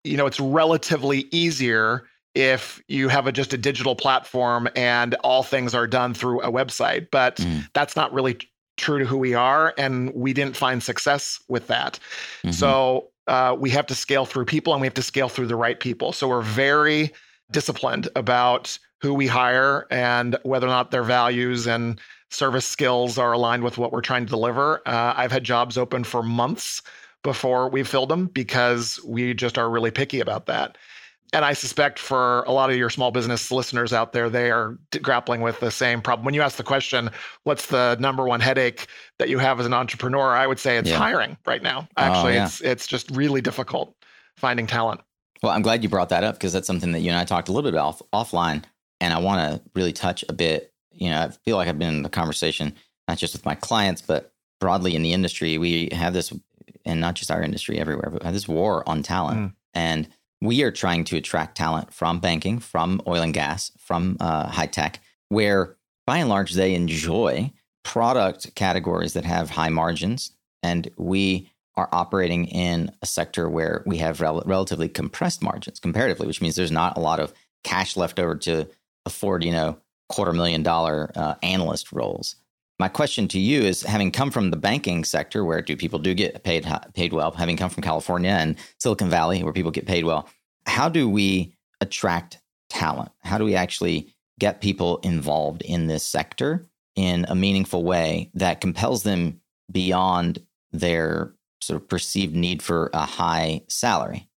[0.06, 5.44] You know, it's relatively easier if you have a, just a digital platform and all
[5.44, 7.10] things are done through a website.
[7.12, 7.68] But mm.
[7.74, 8.38] that's not really
[8.78, 9.74] true to who we are.
[9.78, 12.00] And we didn't find success with that.
[12.44, 12.52] Mm-hmm.
[12.52, 15.56] So uh, we have to scale through people and we have to scale through the
[15.56, 16.14] right people.
[16.14, 17.12] So we're very
[17.52, 23.32] disciplined about who we hire and whether or not their values and service skills are
[23.32, 24.82] aligned with what we're trying to deliver.
[24.88, 26.82] Uh, I've had jobs open for months
[27.24, 30.78] before we filled them because we just are really picky about that
[31.34, 34.78] and I suspect for a lot of your small business listeners out there, they are
[35.02, 36.26] grappling with the same problem.
[36.26, 37.10] When you ask the question,
[37.44, 38.88] what's the number one headache
[39.20, 40.32] that you have as an entrepreneur?
[40.32, 40.98] I would say it's yeah.
[40.98, 41.88] hiring right now.
[41.98, 42.46] Oh, Actually, oh, yeah.
[42.46, 43.94] it's it's just really difficult
[44.38, 45.02] finding talent.
[45.44, 47.50] Well, I'm glad you brought that up because that's something that you and I talked
[47.50, 48.64] a little bit off offline,
[49.02, 50.74] and I want to really touch a bit.
[50.94, 52.74] You know, I feel like I've been in the conversation
[53.08, 55.58] not just with my clients, but broadly in the industry.
[55.58, 56.34] We have this,
[56.86, 59.54] and not just our industry, everywhere, but this war on talent, mm.
[59.74, 60.08] and
[60.42, 64.68] we are trying to attract talent from banking, from oil and gas, from uh, high
[64.68, 67.52] tech, where by and large they enjoy
[67.84, 70.32] product categories that have high margins.
[70.64, 76.28] And we are operating in a sector where we have rel- relatively compressed margins comparatively,
[76.28, 78.68] which means there's not a lot of cash left over to
[79.06, 79.78] afford, you know,
[80.10, 82.36] quarter million dollar uh, analyst roles.
[82.80, 86.14] My question to you is having come from the banking sector where do people do
[86.14, 90.06] get paid paid well, having come from California and Silicon Valley where people get paid
[90.06, 90.30] well,
[90.68, 93.12] how do we attract talent?
[93.24, 98.62] How do we actually get people involved in this sector in a meaningful way that
[98.62, 99.40] compels them
[99.72, 100.40] beyond
[100.72, 104.30] their sort of perceived need for a high salary?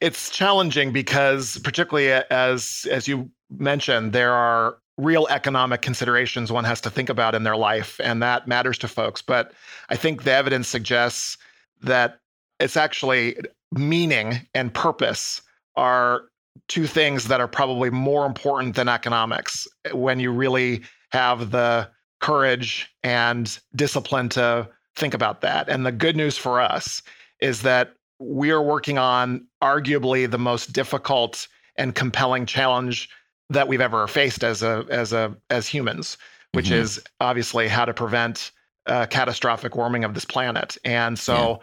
[0.00, 6.80] It's challenging because particularly as as you mentioned there are real economic considerations one has
[6.82, 9.22] to think about in their life, and that matters to folks.
[9.22, 9.52] But
[9.88, 11.36] I think the evidence suggests
[11.82, 12.20] that
[12.60, 13.36] it's actually
[13.72, 15.42] meaning and purpose
[15.76, 16.24] are
[16.68, 21.88] two things that are probably more important than economics when you really have the
[22.20, 25.68] courage and discipline to think about that.
[25.68, 27.02] And the good news for us
[27.40, 33.08] is that we are working on arguably the most difficult and compelling challenge
[33.52, 36.18] that we've ever faced as a as a as humans,
[36.52, 36.82] which mm-hmm.
[36.82, 38.50] is obviously how to prevent
[38.86, 40.76] uh, catastrophic warming of this planet.
[40.84, 41.56] And so, yeah.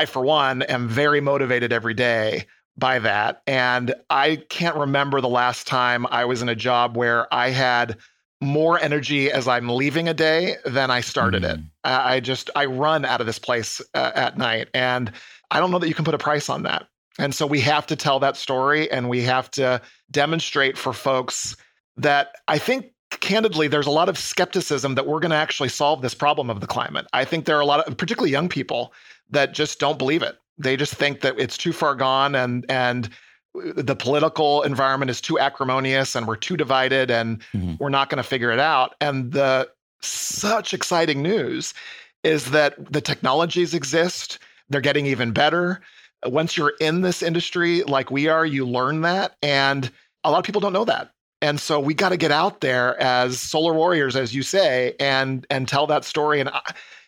[0.00, 3.42] I, for one, am very motivated every day by that.
[3.46, 7.96] And I can't remember the last time I was in a job where I had
[8.40, 11.54] more energy as I'm leaving a day than I started mm.
[11.54, 11.60] it.
[11.84, 15.12] I just I run out of this place uh, at night, and
[15.50, 16.86] I don't know that you can put a price on that.
[17.20, 21.54] And so we have to tell that story and we have to demonstrate for folks
[21.98, 26.00] that I think candidly there's a lot of skepticism that we're going to actually solve
[26.00, 27.06] this problem of the climate.
[27.12, 28.94] I think there are a lot of particularly young people
[29.28, 30.38] that just don't believe it.
[30.56, 33.10] They just think that it's too far gone and and
[33.54, 37.74] the political environment is too acrimonious and we're too divided and mm-hmm.
[37.80, 38.94] we're not going to figure it out.
[39.00, 39.68] And the
[40.00, 41.74] such exciting news
[42.22, 44.38] is that the technologies exist.
[44.68, 45.80] They're getting even better
[46.26, 49.36] once you're in this industry like we are, you learn that.
[49.42, 49.90] And
[50.24, 51.12] a lot of people don't know that.
[51.42, 55.46] And so we got to get out there as solar warriors, as you say, and
[55.48, 56.40] and tell that story.
[56.40, 56.50] And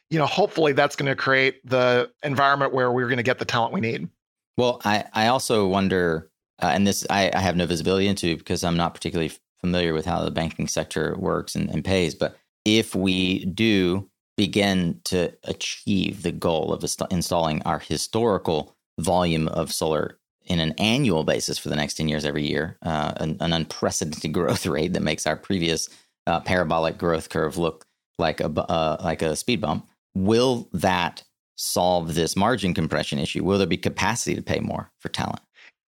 [0.09, 3.45] you know, hopefully that's going to create the environment where we're going to get the
[3.45, 4.09] talent we need.
[4.57, 6.31] Well, I I also wonder,
[6.63, 10.07] uh, and this I, I have no visibility into because I'm not particularly familiar with
[10.07, 12.15] how the banking sector works and, and pays.
[12.15, 19.73] But if we do begin to achieve the goal of installing our historical volume of
[19.73, 23.53] solar in an annual basis for the next 10 years every year, uh, an, an,
[23.53, 25.89] unprecedented growth rate that makes our previous
[26.27, 27.87] uh, parabolic growth curve look
[28.19, 29.87] like a uh, like a speed bump.
[30.15, 31.23] Will that
[31.57, 33.43] solve this margin compression issue?
[33.45, 35.41] Will there be capacity to pay more for talent?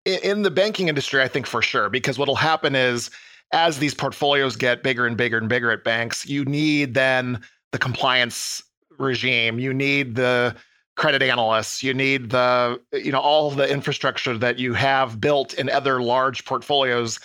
[0.05, 3.11] In the banking industry, I think for sure, because what'll happen is
[3.51, 7.41] as these portfolios get bigger and bigger and bigger at banks, you need then
[7.71, 8.63] the compliance
[8.97, 10.55] regime, you need the
[10.97, 15.69] credit analysts, you need the you know all the infrastructure that you have built in
[15.69, 17.19] other large portfolios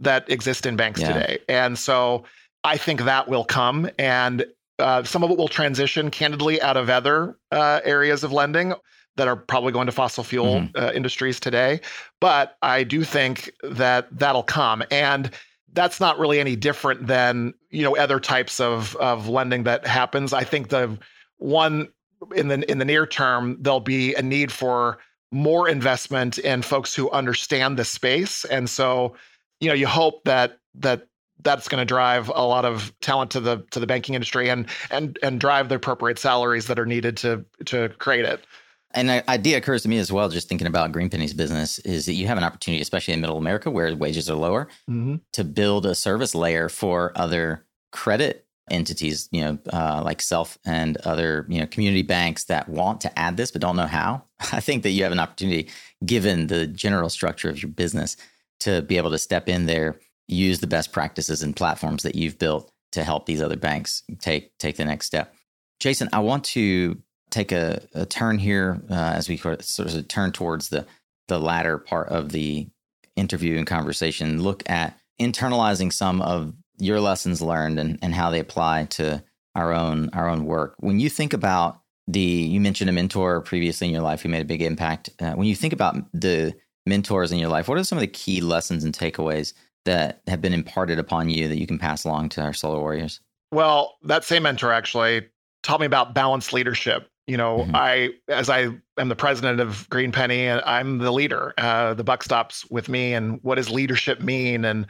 [0.00, 1.12] that exist in banks yeah.
[1.12, 1.38] today.
[1.48, 2.24] And so
[2.64, 4.44] I think that will come and
[4.78, 8.74] uh, some of it will transition candidly out of other uh, areas of lending
[9.16, 10.76] that are probably going to fossil fuel mm-hmm.
[10.76, 11.80] uh, industries today.
[12.20, 14.84] But I do think that that'll come.
[14.92, 15.30] And
[15.72, 20.32] that's not really any different than you know other types of of lending that happens.
[20.32, 20.98] I think the
[21.36, 21.88] one
[22.34, 24.98] in the in the near term there'll be a need for
[25.30, 29.14] more investment in folks who understand the space, and so
[29.60, 31.06] you know you hope that that
[31.42, 34.66] that's going to drive a lot of talent to the to the banking industry and
[34.90, 38.44] and and drive the appropriate salaries that are needed to to create it.
[38.92, 42.14] And an idea occurs to me as well, just thinking about Greenpenny's business, is that
[42.14, 45.16] you have an opportunity, especially in Middle America where wages are lower, mm-hmm.
[45.32, 50.96] to build a service layer for other credit entities, you know, uh, like self and
[50.98, 54.22] other, you know, community banks that want to add this but don't know how.
[54.52, 55.68] I think that you have an opportunity,
[56.04, 58.16] given the general structure of your business,
[58.60, 62.38] to be able to step in there, use the best practices and platforms that you've
[62.38, 65.34] built to help these other banks take take the next step.
[65.80, 67.00] Jason, I want to
[67.30, 70.86] take a, a turn here uh, as we sort of turn towards the
[71.28, 72.68] the latter part of the
[73.16, 74.42] interview and conversation.
[74.42, 79.22] Look at internalizing some of your lessons learned and, and how they apply to
[79.54, 80.74] our own our own work.
[80.78, 84.42] When you think about the you mentioned a mentor previously in your life who made
[84.42, 85.10] a big impact.
[85.20, 86.54] Uh, when you think about the
[86.86, 89.52] mentors in your life, what are some of the key lessons and takeaways
[89.84, 93.20] that have been imparted upon you that you can pass along to our solar warriors?
[93.52, 95.28] Well, that same mentor actually
[95.62, 97.08] taught me about balanced leadership.
[97.26, 97.76] You know, mm-hmm.
[97.76, 101.52] I as I am the president of Greenpenny, and I'm the leader.
[101.58, 103.12] Uh, the buck stops with me.
[103.12, 104.64] And what does leadership mean?
[104.64, 104.86] And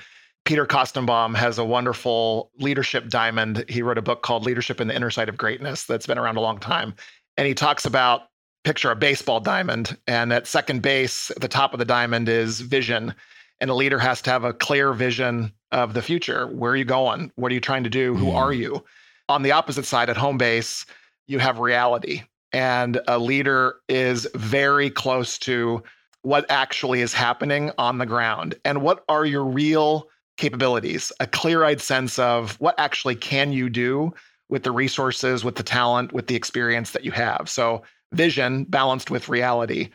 [0.48, 3.66] Peter Koestenbaum has a wonderful leadership diamond.
[3.68, 6.38] He wrote a book called Leadership in the Inner Side of Greatness that's been around
[6.38, 6.94] a long time.
[7.36, 8.22] And he talks about
[8.64, 12.62] picture a baseball diamond, and at second base, at the top of the diamond is
[12.62, 13.14] vision.
[13.60, 16.46] And a leader has to have a clear vision of the future.
[16.46, 17.30] Where are you going?
[17.34, 18.14] What are you trying to do?
[18.14, 18.56] Who are mm.
[18.56, 18.84] you?
[19.28, 20.86] On the opposite side, at home base,
[21.26, 22.22] you have reality.
[22.54, 25.82] And a leader is very close to
[26.22, 30.08] what actually is happening on the ground and what are your real
[30.38, 34.14] capabilities, a clear eyed sense of what actually can you do
[34.48, 37.48] with the resources, with the talent, with the experience that you have.
[37.48, 37.82] So,
[38.12, 39.90] vision balanced with reality.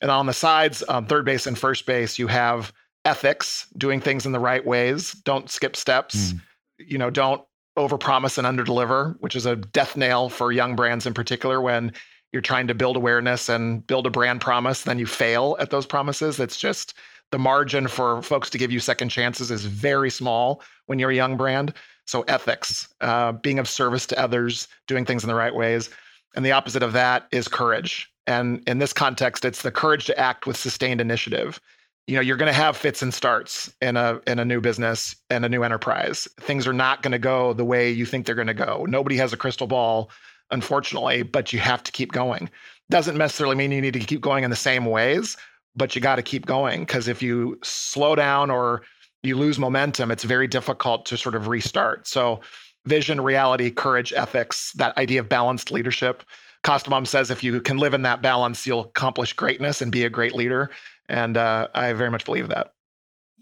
[0.00, 2.72] And on the sides, um, third base and first base, you have
[3.04, 5.12] ethics, doing things in the right ways.
[5.24, 6.32] Don't skip steps.
[6.32, 6.40] Mm.
[6.78, 7.42] You know, don't
[7.76, 11.92] overpromise and underdeliver, which is a death nail for young brands in particular when
[12.32, 15.86] you're trying to build awareness and build a brand promise, then you fail at those
[15.86, 16.38] promises.
[16.38, 16.94] It's just
[17.30, 21.14] the margin for folks to give you second chances is very small when you're a
[21.14, 21.74] young brand.
[22.06, 25.90] So ethics, uh, being of service to others, doing things in the right ways.
[26.34, 28.10] And the opposite of that is courage.
[28.26, 31.60] And in this context, it's the courage to act with sustained initiative.
[32.06, 35.16] You know, you're going to have fits and starts in a in a new business
[35.28, 36.26] and a new enterprise.
[36.40, 38.86] Things are not going to go the way you think they're going to go.
[38.88, 40.10] Nobody has a crystal ball,
[40.50, 42.48] unfortunately, but you have to keep going.
[42.90, 45.36] Doesn't necessarily mean you need to keep going in the same ways,
[45.78, 48.82] but you got to keep going because if you slow down or
[49.22, 52.06] you lose momentum, it's very difficult to sort of restart.
[52.06, 52.40] So,
[52.86, 56.22] vision, reality, courage, ethics, that idea of balanced leadership.
[56.64, 60.10] Koestenbaum says if you can live in that balance, you'll accomplish greatness and be a
[60.10, 60.70] great leader.
[61.08, 62.72] And uh, I very much believe that.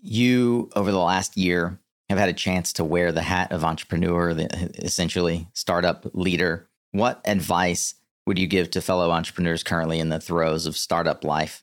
[0.02, 4.30] You, over the last year, have had a chance to wear the hat of entrepreneur,
[4.78, 6.68] essentially startup leader.
[6.92, 7.94] What advice
[8.26, 11.62] would you give to fellow entrepreneurs currently in the throes of startup life?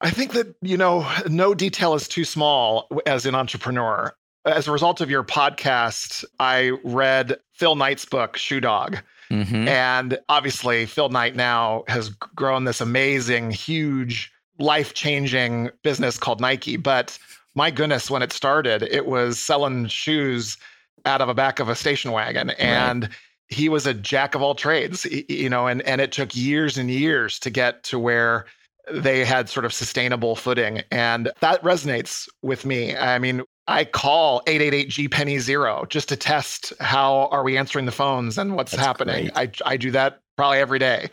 [0.00, 4.14] I think that, you know, no detail is too small as an entrepreneur.
[4.44, 8.98] As a result of your podcast, I read Phil Knight's book, Shoe Dog.
[9.30, 9.66] Mm-hmm.
[9.66, 16.76] And obviously, Phil Knight now has grown this amazing, huge, life changing business called Nike.
[16.76, 17.18] But
[17.54, 20.58] my goodness, when it started, it was selling shoes
[21.06, 22.50] out of a back of a station wagon.
[22.50, 23.08] And
[23.48, 26.90] he was a jack of all trades, you know, and, and it took years and
[26.90, 28.44] years to get to where
[28.92, 30.82] they had sort of sustainable footing.
[30.90, 32.96] And that resonates with me.
[32.96, 37.86] I mean, I call 888 G penny zero just to test how are we answering
[37.86, 39.30] the phones and what's That's happening.
[39.34, 41.10] I, I do that probably every day.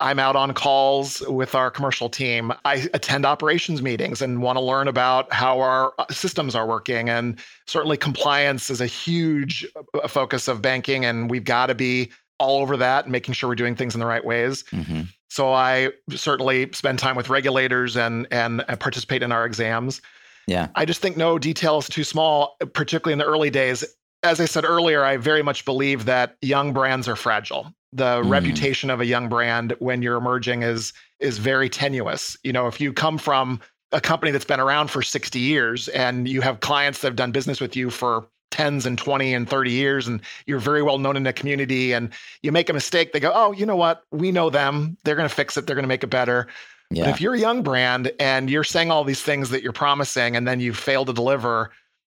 [0.00, 2.52] I'm out on calls with our commercial team.
[2.64, 7.08] I attend operations meetings and want to learn about how our uh, systems are working.
[7.08, 12.10] And certainly, compliance is a huge uh, focus of banking, and we've got to be
[12.38, 14.64] all over that, making sure we're doing things in the right ways.
[14.64, 15.02] Mm-hmm.
[15.28, 20.00] So I certainly spend time with regulators and and participate in our exams.
[20.46, 20.68] Yeah.
[20.74, 23.84] I just think no detail is too small, particularly in the early days.
[24.22, 27.72] As I said earlier, I very much believe that young brands are fragile.
[27.92, 28.30] The mm.
[28.30, 32.36] reputation of a young brand when you're emerging is is very tenuous.
[32.42, 33.60] You know, if you come from
[33.92, 37.30] a company that's been around for 60 years and you have clients that have done
[37.30, 41.16] business with you for tens and 20 and 30 years and you're very well known
[41.16, 42.10] in the community and
[42.42, 44.04] you make a mistake they go oh you know what?
[44.12, 44.96] We know them.
[45.04, 45.66] They're going to fix it.
[45.66, 46.46] They're going to make it better.
[46.90, 47.04] Yeah.
[47.04, 50.36] but if you're a young brand and you're saying all these things that you're promising
[50.36, 51.70] and then you fail to deliver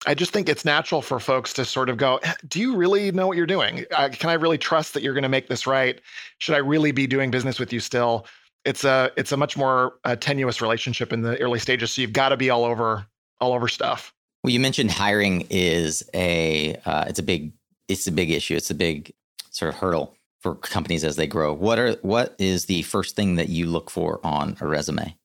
[0.08, 3.12] i just think it's natural for folks to sort of go eh, do you really
[3.12, 3.86] know what you're doing?
[3.92, 6.02] Uh, can i really trust that you're going to make this right?
[6.40, 8.26] Should i really be doing business with you still?
[8.64, 12.14] It's a it's a much more uh, tenuous relationship in the early stages so you've
[12.14, 13.06] got to be all over
[13.40, 14.14] all over stuff
[14.44, 17.54] well, you mentioned hiring is a uh, it's a big
[17.88, 18.56] it's a big issue.
[18.56, 19.14] It's a big
[19.52, 21.54] sort of hurdle for companies as they grow.
[21.54, 25.16] What are what is the first thing that you look for on a resume?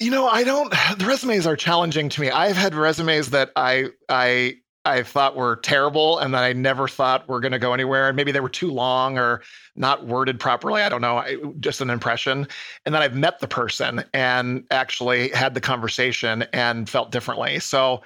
[0.00, 0.72] You know, I don't.
[0.98, 2.30] The resumes are challenging to me.
[2.30, 7.28] I've had resumes that I I I thought were terrible and that I never thought
[7.28, 8.08] were going to go anywhere.
[8.08, 9.42] And maybe they were too long or
[9.76, 10.82] not worded properly.
[10.82, 11.18] I don't know.
[11.18, 12.48] I, just an impression.
[12.84, 17.60] And then I've met the person and actually had the conversation and felt differently.
[17.60, 18.02] So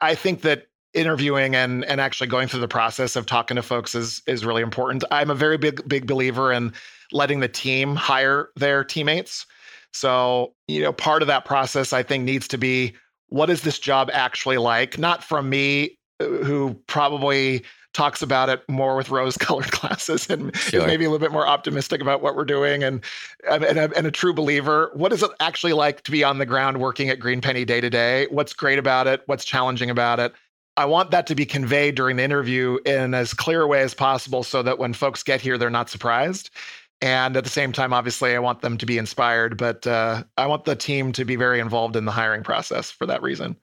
[0.00, 3.94] I think that interviewing and and actually going through the process of talking to folks
[3.94, 5.04] is is really important.
[5.10, 6.72] I'm a very big big believer in
[7.12, 9.46] letting the team hire their teammates.
[9.92, 12.94] So, you know, part of that process I think needs to be
[13.28, 14.98] what is this job actually like?
[14.98, 17.64] Not from me uh, who probably
[17.98, 20.80] talks about it more with rose colored glasses and sure.
[20.80, 23.04] is maybe a little bit more optimistic about what we're doing and,
[23.50, 24.92] and, a, and a true believer.
[24.94, 27.90] What is it actually like to be on the ground working at Greenpenny day to
[27.90, 28.28] day?
[28.30, 29.22] What's great about it?
[29.26, 30.32] What's challenging about it?
[30.76, 33.94] I want that to be conveyed during the interview in as clear a way as
[33.94, 36.50] possible so that when folks get here, they're not surprised.
[37.00, 40.46] And at the same time, obviously, I want them to be inspired, but uh, I
[40.46, 43.56] want the team to be very involved in the hiring process for that reason.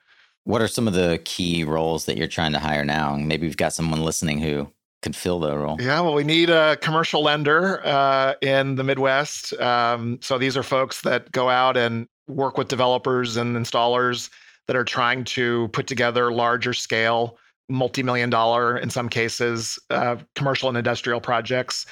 [0.46, 3.16] What are some of the key roles that you're trying to hire now?
[3.16, 4.72] Maybe we've got someone listening who
[5.02, 5.78] could fill that role.
[5.80, 9.54] Yeah, well, we need a commercial lender uh, in the Midwest.
[9.60, 14.30] Um, so these are folks that go out and work with developers and installers
[14.68, 17.38] that are trying to put together larger scale,
[17.68, 21.86] multi-million dollar, in some cases, uh, commercial and industrial projects.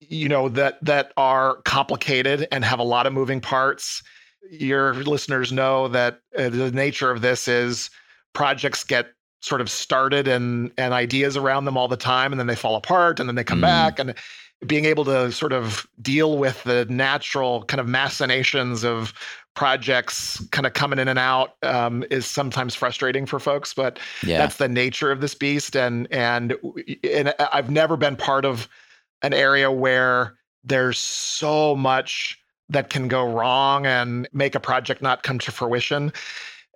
[0.00, 4.02] You know that that are complicated and have a lot of moving parts
[4.50, 7.90] your listeners know that uh, the nature of this is
[8.32, 9.08] projects get
[9.40, 12.76] sort of started and and ideas around them all the time and then they fall
[12.76, 13.62] apart and then they come mm.
[13.62, 14.14] back and
[14.66, 19.12] being able to sort of deal with the natural kind of machinations of
[19.54, 24.38] projects kind of coming in and out um, is sometimes frustrating for folks but yeah.
[24.38, 26.56] that's the nature of this beast and and
[27.04, 28.68] and I've never been part of
[29.22, 30.34] an area where
[30.64, 36.12] there's so much that can go wrong and make a project not come to fruition.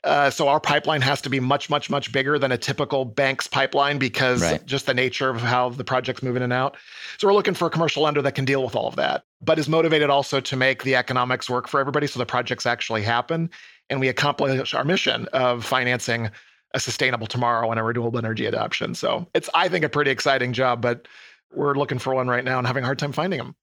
[0.04, 3.46] Uh, so our pipeline has to be much, much, much bigger than a typical bank's
[3.46, 4.66] pipeline because right.
[4.66, 6.76] just the nature of how the project's moving in and out.
[7.18, 9.60] So we're looking for a commercial lender that can deal with all of that, but
[9.60, 13.48] is motivated also to make the economics work for everybody so the projects actually happen
[13.90, 16.30] and we accomplish our mission of financing
[16.74, 18.94] a sustainable tomorrow and a renewable energy adoption.
[18.94, 21.06] So it's, I think, a pretty exciting job, but
[21.54, 23.54] we're looking for one right now and having a hard time finding them.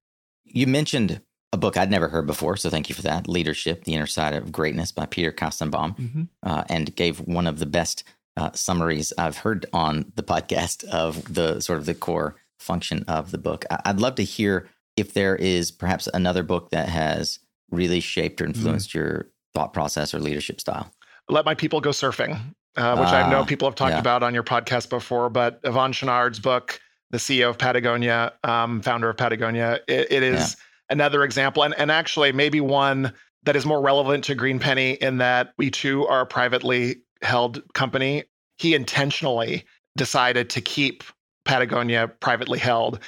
[0.45, 1.21] You mentioned
[1.51, 2.57] a book I'd never heard before.
[2.57, 3.27] So thank you for that.
[3.27, 6.23] Leadership, The Inner Side of Greatness by Peter Koestenbaum, mm-hmm.
[6.43, 8.03] uh, and gave one of the best
[8.37, 13.31] uh, summaries I've heard on the podcast of the sort of the core function of
[13.31, 13.65] the book.
[13.69, 17.39] I- would love to hear if there is perhaps another book that has
[17.71, 18.55] really shaped or mm-hmm.
[18.55, 18.99] influenced mm-hmm.
[18.99, 20.91] your thought process or leadership style.
[21.29, 22.33] Let My People Go Surfing,
[22.75, 23.99] uh, which I know ah, people have talked yeah.
[23.99, 26.79] about on your podcast before, but Yvon Chouinard's book,
[27.11, 30.55] the CEO of Patagonia, um, founder of Patagonia, it, it is.
[30.57, 33.13] Yeah another example, and, and actually maybe one
[33.43, 38.23] that is more relevant to Greenpenny in that we too are a privately held company.
[38.57, 39.65] He intentionally
[39.95, 41.03] decided to keep
[41.45, 42.99] Patagonia privately held.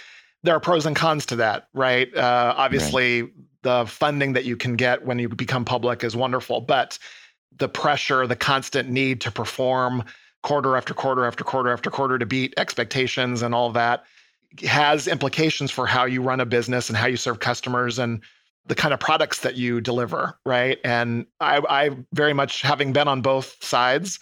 [0.44, 2.16] There are pros and cons to that, right?
[2.16, 3.32] Uh, obviously, right.
[3.62, 6.98] the funding that you can get when you become public is wonderful, but
[7.58, 10.04] the pressure, the constant need to perform
[10.42, 14.04] quarter after quarter after quarter after quarter to beat expectations and all that
[14.64, 18.22] has implications for how you run a business and how you serve customers and
[18.68, 20.78] the kind of products that you deliver, right?
[20.84, 24.20] And I, I very much, having been on both sides,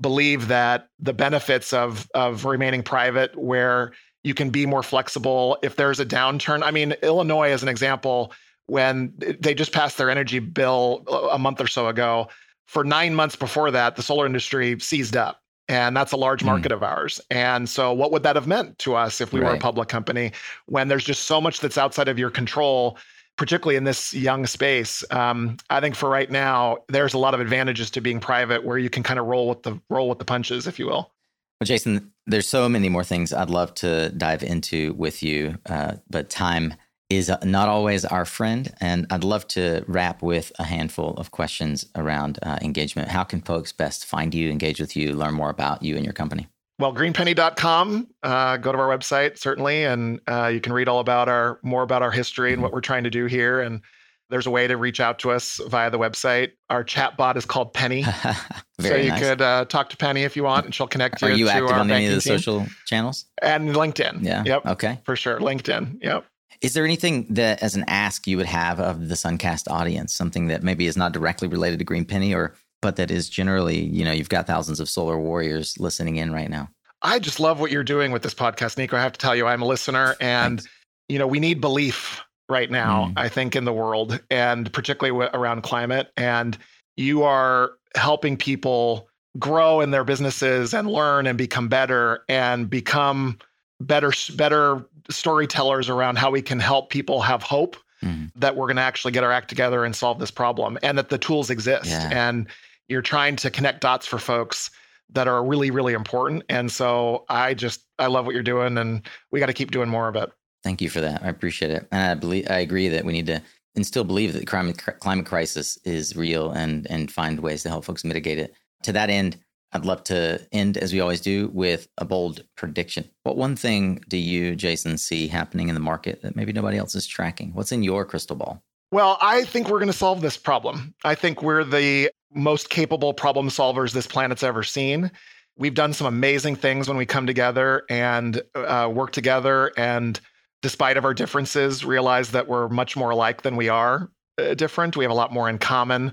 [0.00, 3.92] believe that the benefits of of remaining private, where
[4.24, 6.62] you can be more flexible if there's a downturn.
[6.62, 8.32] I mean, Illinois, as an example,
[8.66, 12.28] when they just passed their energy bill a month or so ago.
[12.66, 15.40] For nine months before that, the solar industry seized up.
[15.68, 16.46] And that's a large hmm.
[16.46, 16.76] market mm.
[16.76, 17.20] of ours.
[17.30, 19.50] And so, what would that have meant to us if we right.
[19.50, 20.32] were a public company
[20.66, 22.98] when there's just so much that's outside of your control?
[23.36, 25.04] particularly in this young space.
[25.10, 28.78] Um, I think for right now, there's a lot of advantages to being private, where
[28.78, 31.12] you can kind of roll with the roll with the punches, if you will.
[31.60, 35.96] Well, Jason, there's so many more things I'd love to dive into with you, uh,
[36.10, 36.74] but time
[37.08, 38.72] is not always our friend.
[38.80, 43.08] And I'd love to wrap with a handful of questions around uh, engagement.
[43.08, 46.14] How can folks best find you, engage with you, learn more about you and your
[46.14, 46.48] company?
[46.78, 48.08] well, greenpenny.com.
[48.22, 51.82] Uh, go to our website certainly, and uh, you can read all about our more
[51.82, 53.60] about our history and what we're trying to do here.
[53.60, 53.80] And
[54.28, 56.52] there's a way to reach out to us via the website.
[56.68, 58.02] Our chat bot is called Penny,
[58.80, 59.20] so you nice.
[59.20, 61.28] could uh, talk to Penny if you want, and she'll connect you.
[61.28, 62.38] Are you active on any of the team.
[62.38, 63.24] social channels?
[63.40, 64.22] And LinkedIn.
[64.22, 64.42] Yeah.
[64.44, 64.66] Yep.
[64.66, 65.00] Okay.
[65.04, 66.02] For sure, LinkedIn.
[66.02, 66.26] Yep.
[66.60, 70.14] Is there anything that, as an ask, you would have of the Suncast audience?
[70.14, 74.04] Something that maybe is not directly related to Greenpenny, or but that is generally, you
[74.04, 76.68] know, you've got thousands of solar warriors listening in right now.
[77.02, 78.96] I just love what you're doing with this podcast, Nico.
[78.96, 80.72] I have to tell you, I'm a listener, and Thanks.
[81.08, 83.06] you know, we need belief right now.
[83.06, 83.12] Mm.
[83.16, 86.10] I think in the world, and particularly around climate.
[86.16, 86.56] And
[86.96, 93.38] you are helping people grow in their businesses and learn and become better and become
[93.80, 98.30] better better storytellers around how we can help people have hope mm.
[98.36, 101.08] that we're going to actually get our act together and solve this problem and that
[101.08, 101.90] the tools exist.
[101.90, 102.10] Yeah.
[102.12, 102.46] and
[102.88, 104.70] you're trying to connect dots for folks
[105.10, 106.42] that are really really important.
[106.48, 109.88] And so i just i love what you're doing and we got to keep doing
[109.88, 110.30] more of it.
[110.62, 111.22] Thank you for that.
[111.22, 111.86] I appreciate it.
[111.92, 113.42] And i believe i agree that we need to
[113.74, 117.68] and still believe that the climate, climate crisis is real and and find ways to
[117.68, 118.54] help folks mitigate it.
[118.82, 119.38] To that end
[119.76, 124.02] i'd love to end as we always do with a bold prediction what one thing
[124.08, 127.72] do you jason see happening in the market that maybe nobody else is tracking what's
[127.72, 128.62] in your crystal ball
[128.92, 130.94] well, I think we're going to solve this problem.
[131.04, 135.10] I think we're the most capable problem solvers this planet's ever seen.
[135.58, 140.20] We've done some amazing things when we come together and uh, work together, and
[140.62, 144.96] despite of our differences, realize that we're much more alike than we are uh, different.
[144.96, 146.12] We have a lot more in common,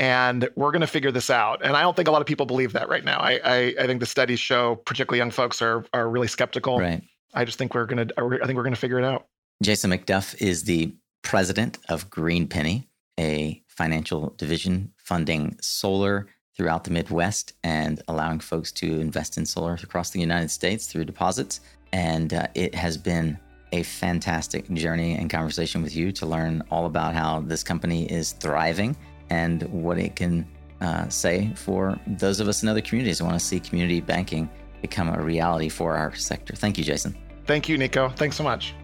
[0.00, 1.60] and we're going to figure this out.
[1.62, 3.18] And I don't think a lot of people believe that right now.
[3.18, 6.78] I, I, I think the studies show, particularly young folks, are are really skeptical.
[6.78, 7.02] Right.
[7.34, 8.14] I just think we're going to.
[8.16, 9.26] I think we're going to figure it out.
[9.62, 12.88] Jason McDuff is the president of Greenpenny,
[13.18, 16.26] a financial division funding solar
[16.56, 21.04] throughout the Midwest and allowing folks to invest in solar across the United States through
[21.04, 21.60] deposits.
[21.92, 23.38] And uh, it has been
[23.72, 28.32] a fantastic journey and conversation with you to learn all about how this company is
[28.32, 28.96] thriving
[29.30, 30.46] and what it can
[30.80, 34.48] uh, say for those of us in other communities who want to see community banking
[34.82, 36.54] become a reality for our sector.
[36.54, 37.16] Thank you, Jason.
[37.46, 38.08] Thank you, Nico.
[38.10, 38.74] Thanks so much.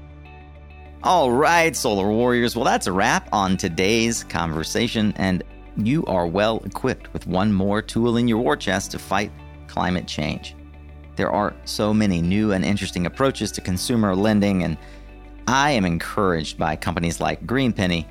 [1.02, 2.56] All right, Solar Warriors.
[2.56, 5.12] Well, that's a wrap on today's conversation.
[5.16, 5.42] And
[5.76, 9.30] you are well equipped with one more tool in your war chest to fight
[9.68, 10.56] climate change.
[11.16, 14.76] There are so many new and interesting approaches to consumer lending, and
[15.46, 18.06] I am encouraged by companies like Greenpenny,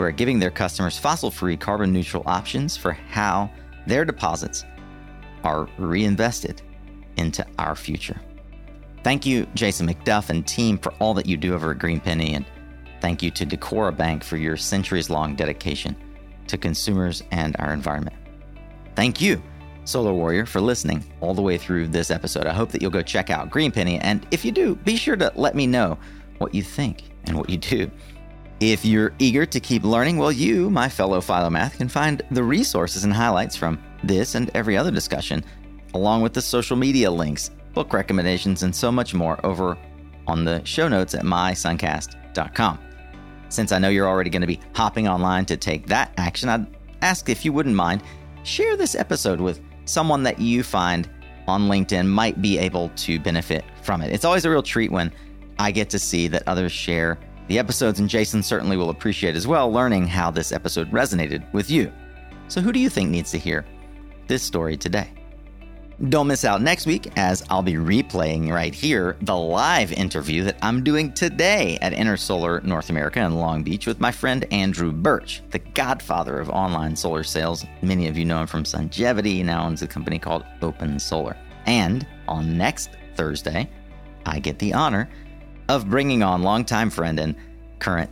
[0.00, 3.50] who are giving their customers fossil free, carbon neutral options for how
[3.86, 4.64] their deposits
[5.44, 6.62] are reinvested
[7.18, 8.18] into our future.
[9.04, 12.46] Thank you, Jason McDuff and team, for all that you do over at Greenpenny, and
[13.02, 15.94] thank you to Decorah Bank for your centuries long dedication
[16.46, 18.16] to consumers and our environment.
[18.96, 19.42] Thank you,
[19.84, 22.46] Solar Warrior, for listening all the way through this episode.
[22.46, 25.30] I hope that you'll go check out Greenpenny, and if you do, be sure to
[25.34, 25.98] let me know
[26.38, 27.90] what you think and what you do.
[28.60, 33.04] If you're eager to keep learning, well, you, my fellow Philomath, can find the resources
[33.04, 35.42] and highlights from this and every other discussion,
[35.94, 39.78] along with the social media links, book recommendations, and so much more over
[40.26, 42.78] on the show notes at mysuncast.com.
[43.48, 46.66] Since I know you're already going to be hopping online to take that action, I'd
[47.00, 48.02] ask if you wouldn't mind
[48.42, 51.08] share this episode with someone that you find
[51.48, 54.12] on LinkedIn might be able to benefit from it.
[54.12, 55.10] It's always a real treat when
[55.58, 57.18] I get to see that others share
[57.50, 61.68] the episodes, and Jason certainly will appreciate as well learning how this episode resonated with
[61.68, 61.92] you.
[62.46, 63.66] So, who do you think needs to hear
[64.28, 65.12] this story today?
[66.08, 70.58] Don't miss out next week as I'll be replaying right here the live interview that
[70.62, 75.42] I'm doing today at Intersolar North America in Long Beach with my friend Andrew Birch,
[75.50, 77.66] the godfather of online solar sales.
[77.82, 81.36] Many of you know him from Sungevity, he now owns a company called Open Solar.
[81.66, 83.68] And on next Thursday,
[84.24, 85.10] I get the honor
[85.70, 87.36] of bringing on longtime friend and
[87.78, 88.10] current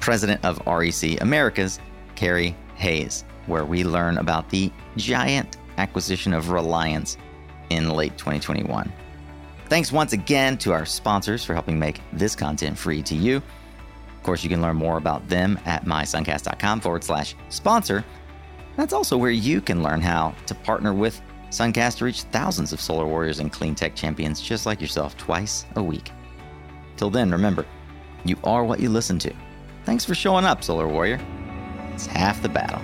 [0.00, 1.78] president of REC Americas,
[2.16, 7.16] Cary Hayes, where we learn about the giant acquisition of Reliance
[7.70, 8.92] in late 2021.
[9.66, 13.36] Thanks once again to our sponsors for helping make this content free to you.
[13.36, 18.04] Of course, you can learn more about them at mysuncast.com forward slash sponsor.
[18.76, 22.80] That's also where you can learn how to partner with Suncast to reach thousands of
[22.80, 26.10] solar warriors and clean tech champions just like yourself twice a week.
[26.98, 27.64] Till then, remember,
[28.24, 29.32] you are what you listen to.
[29.84, 31.20] Thanks for showing up, Solar Warrior.
[31.94, 32.82] It's half the battle.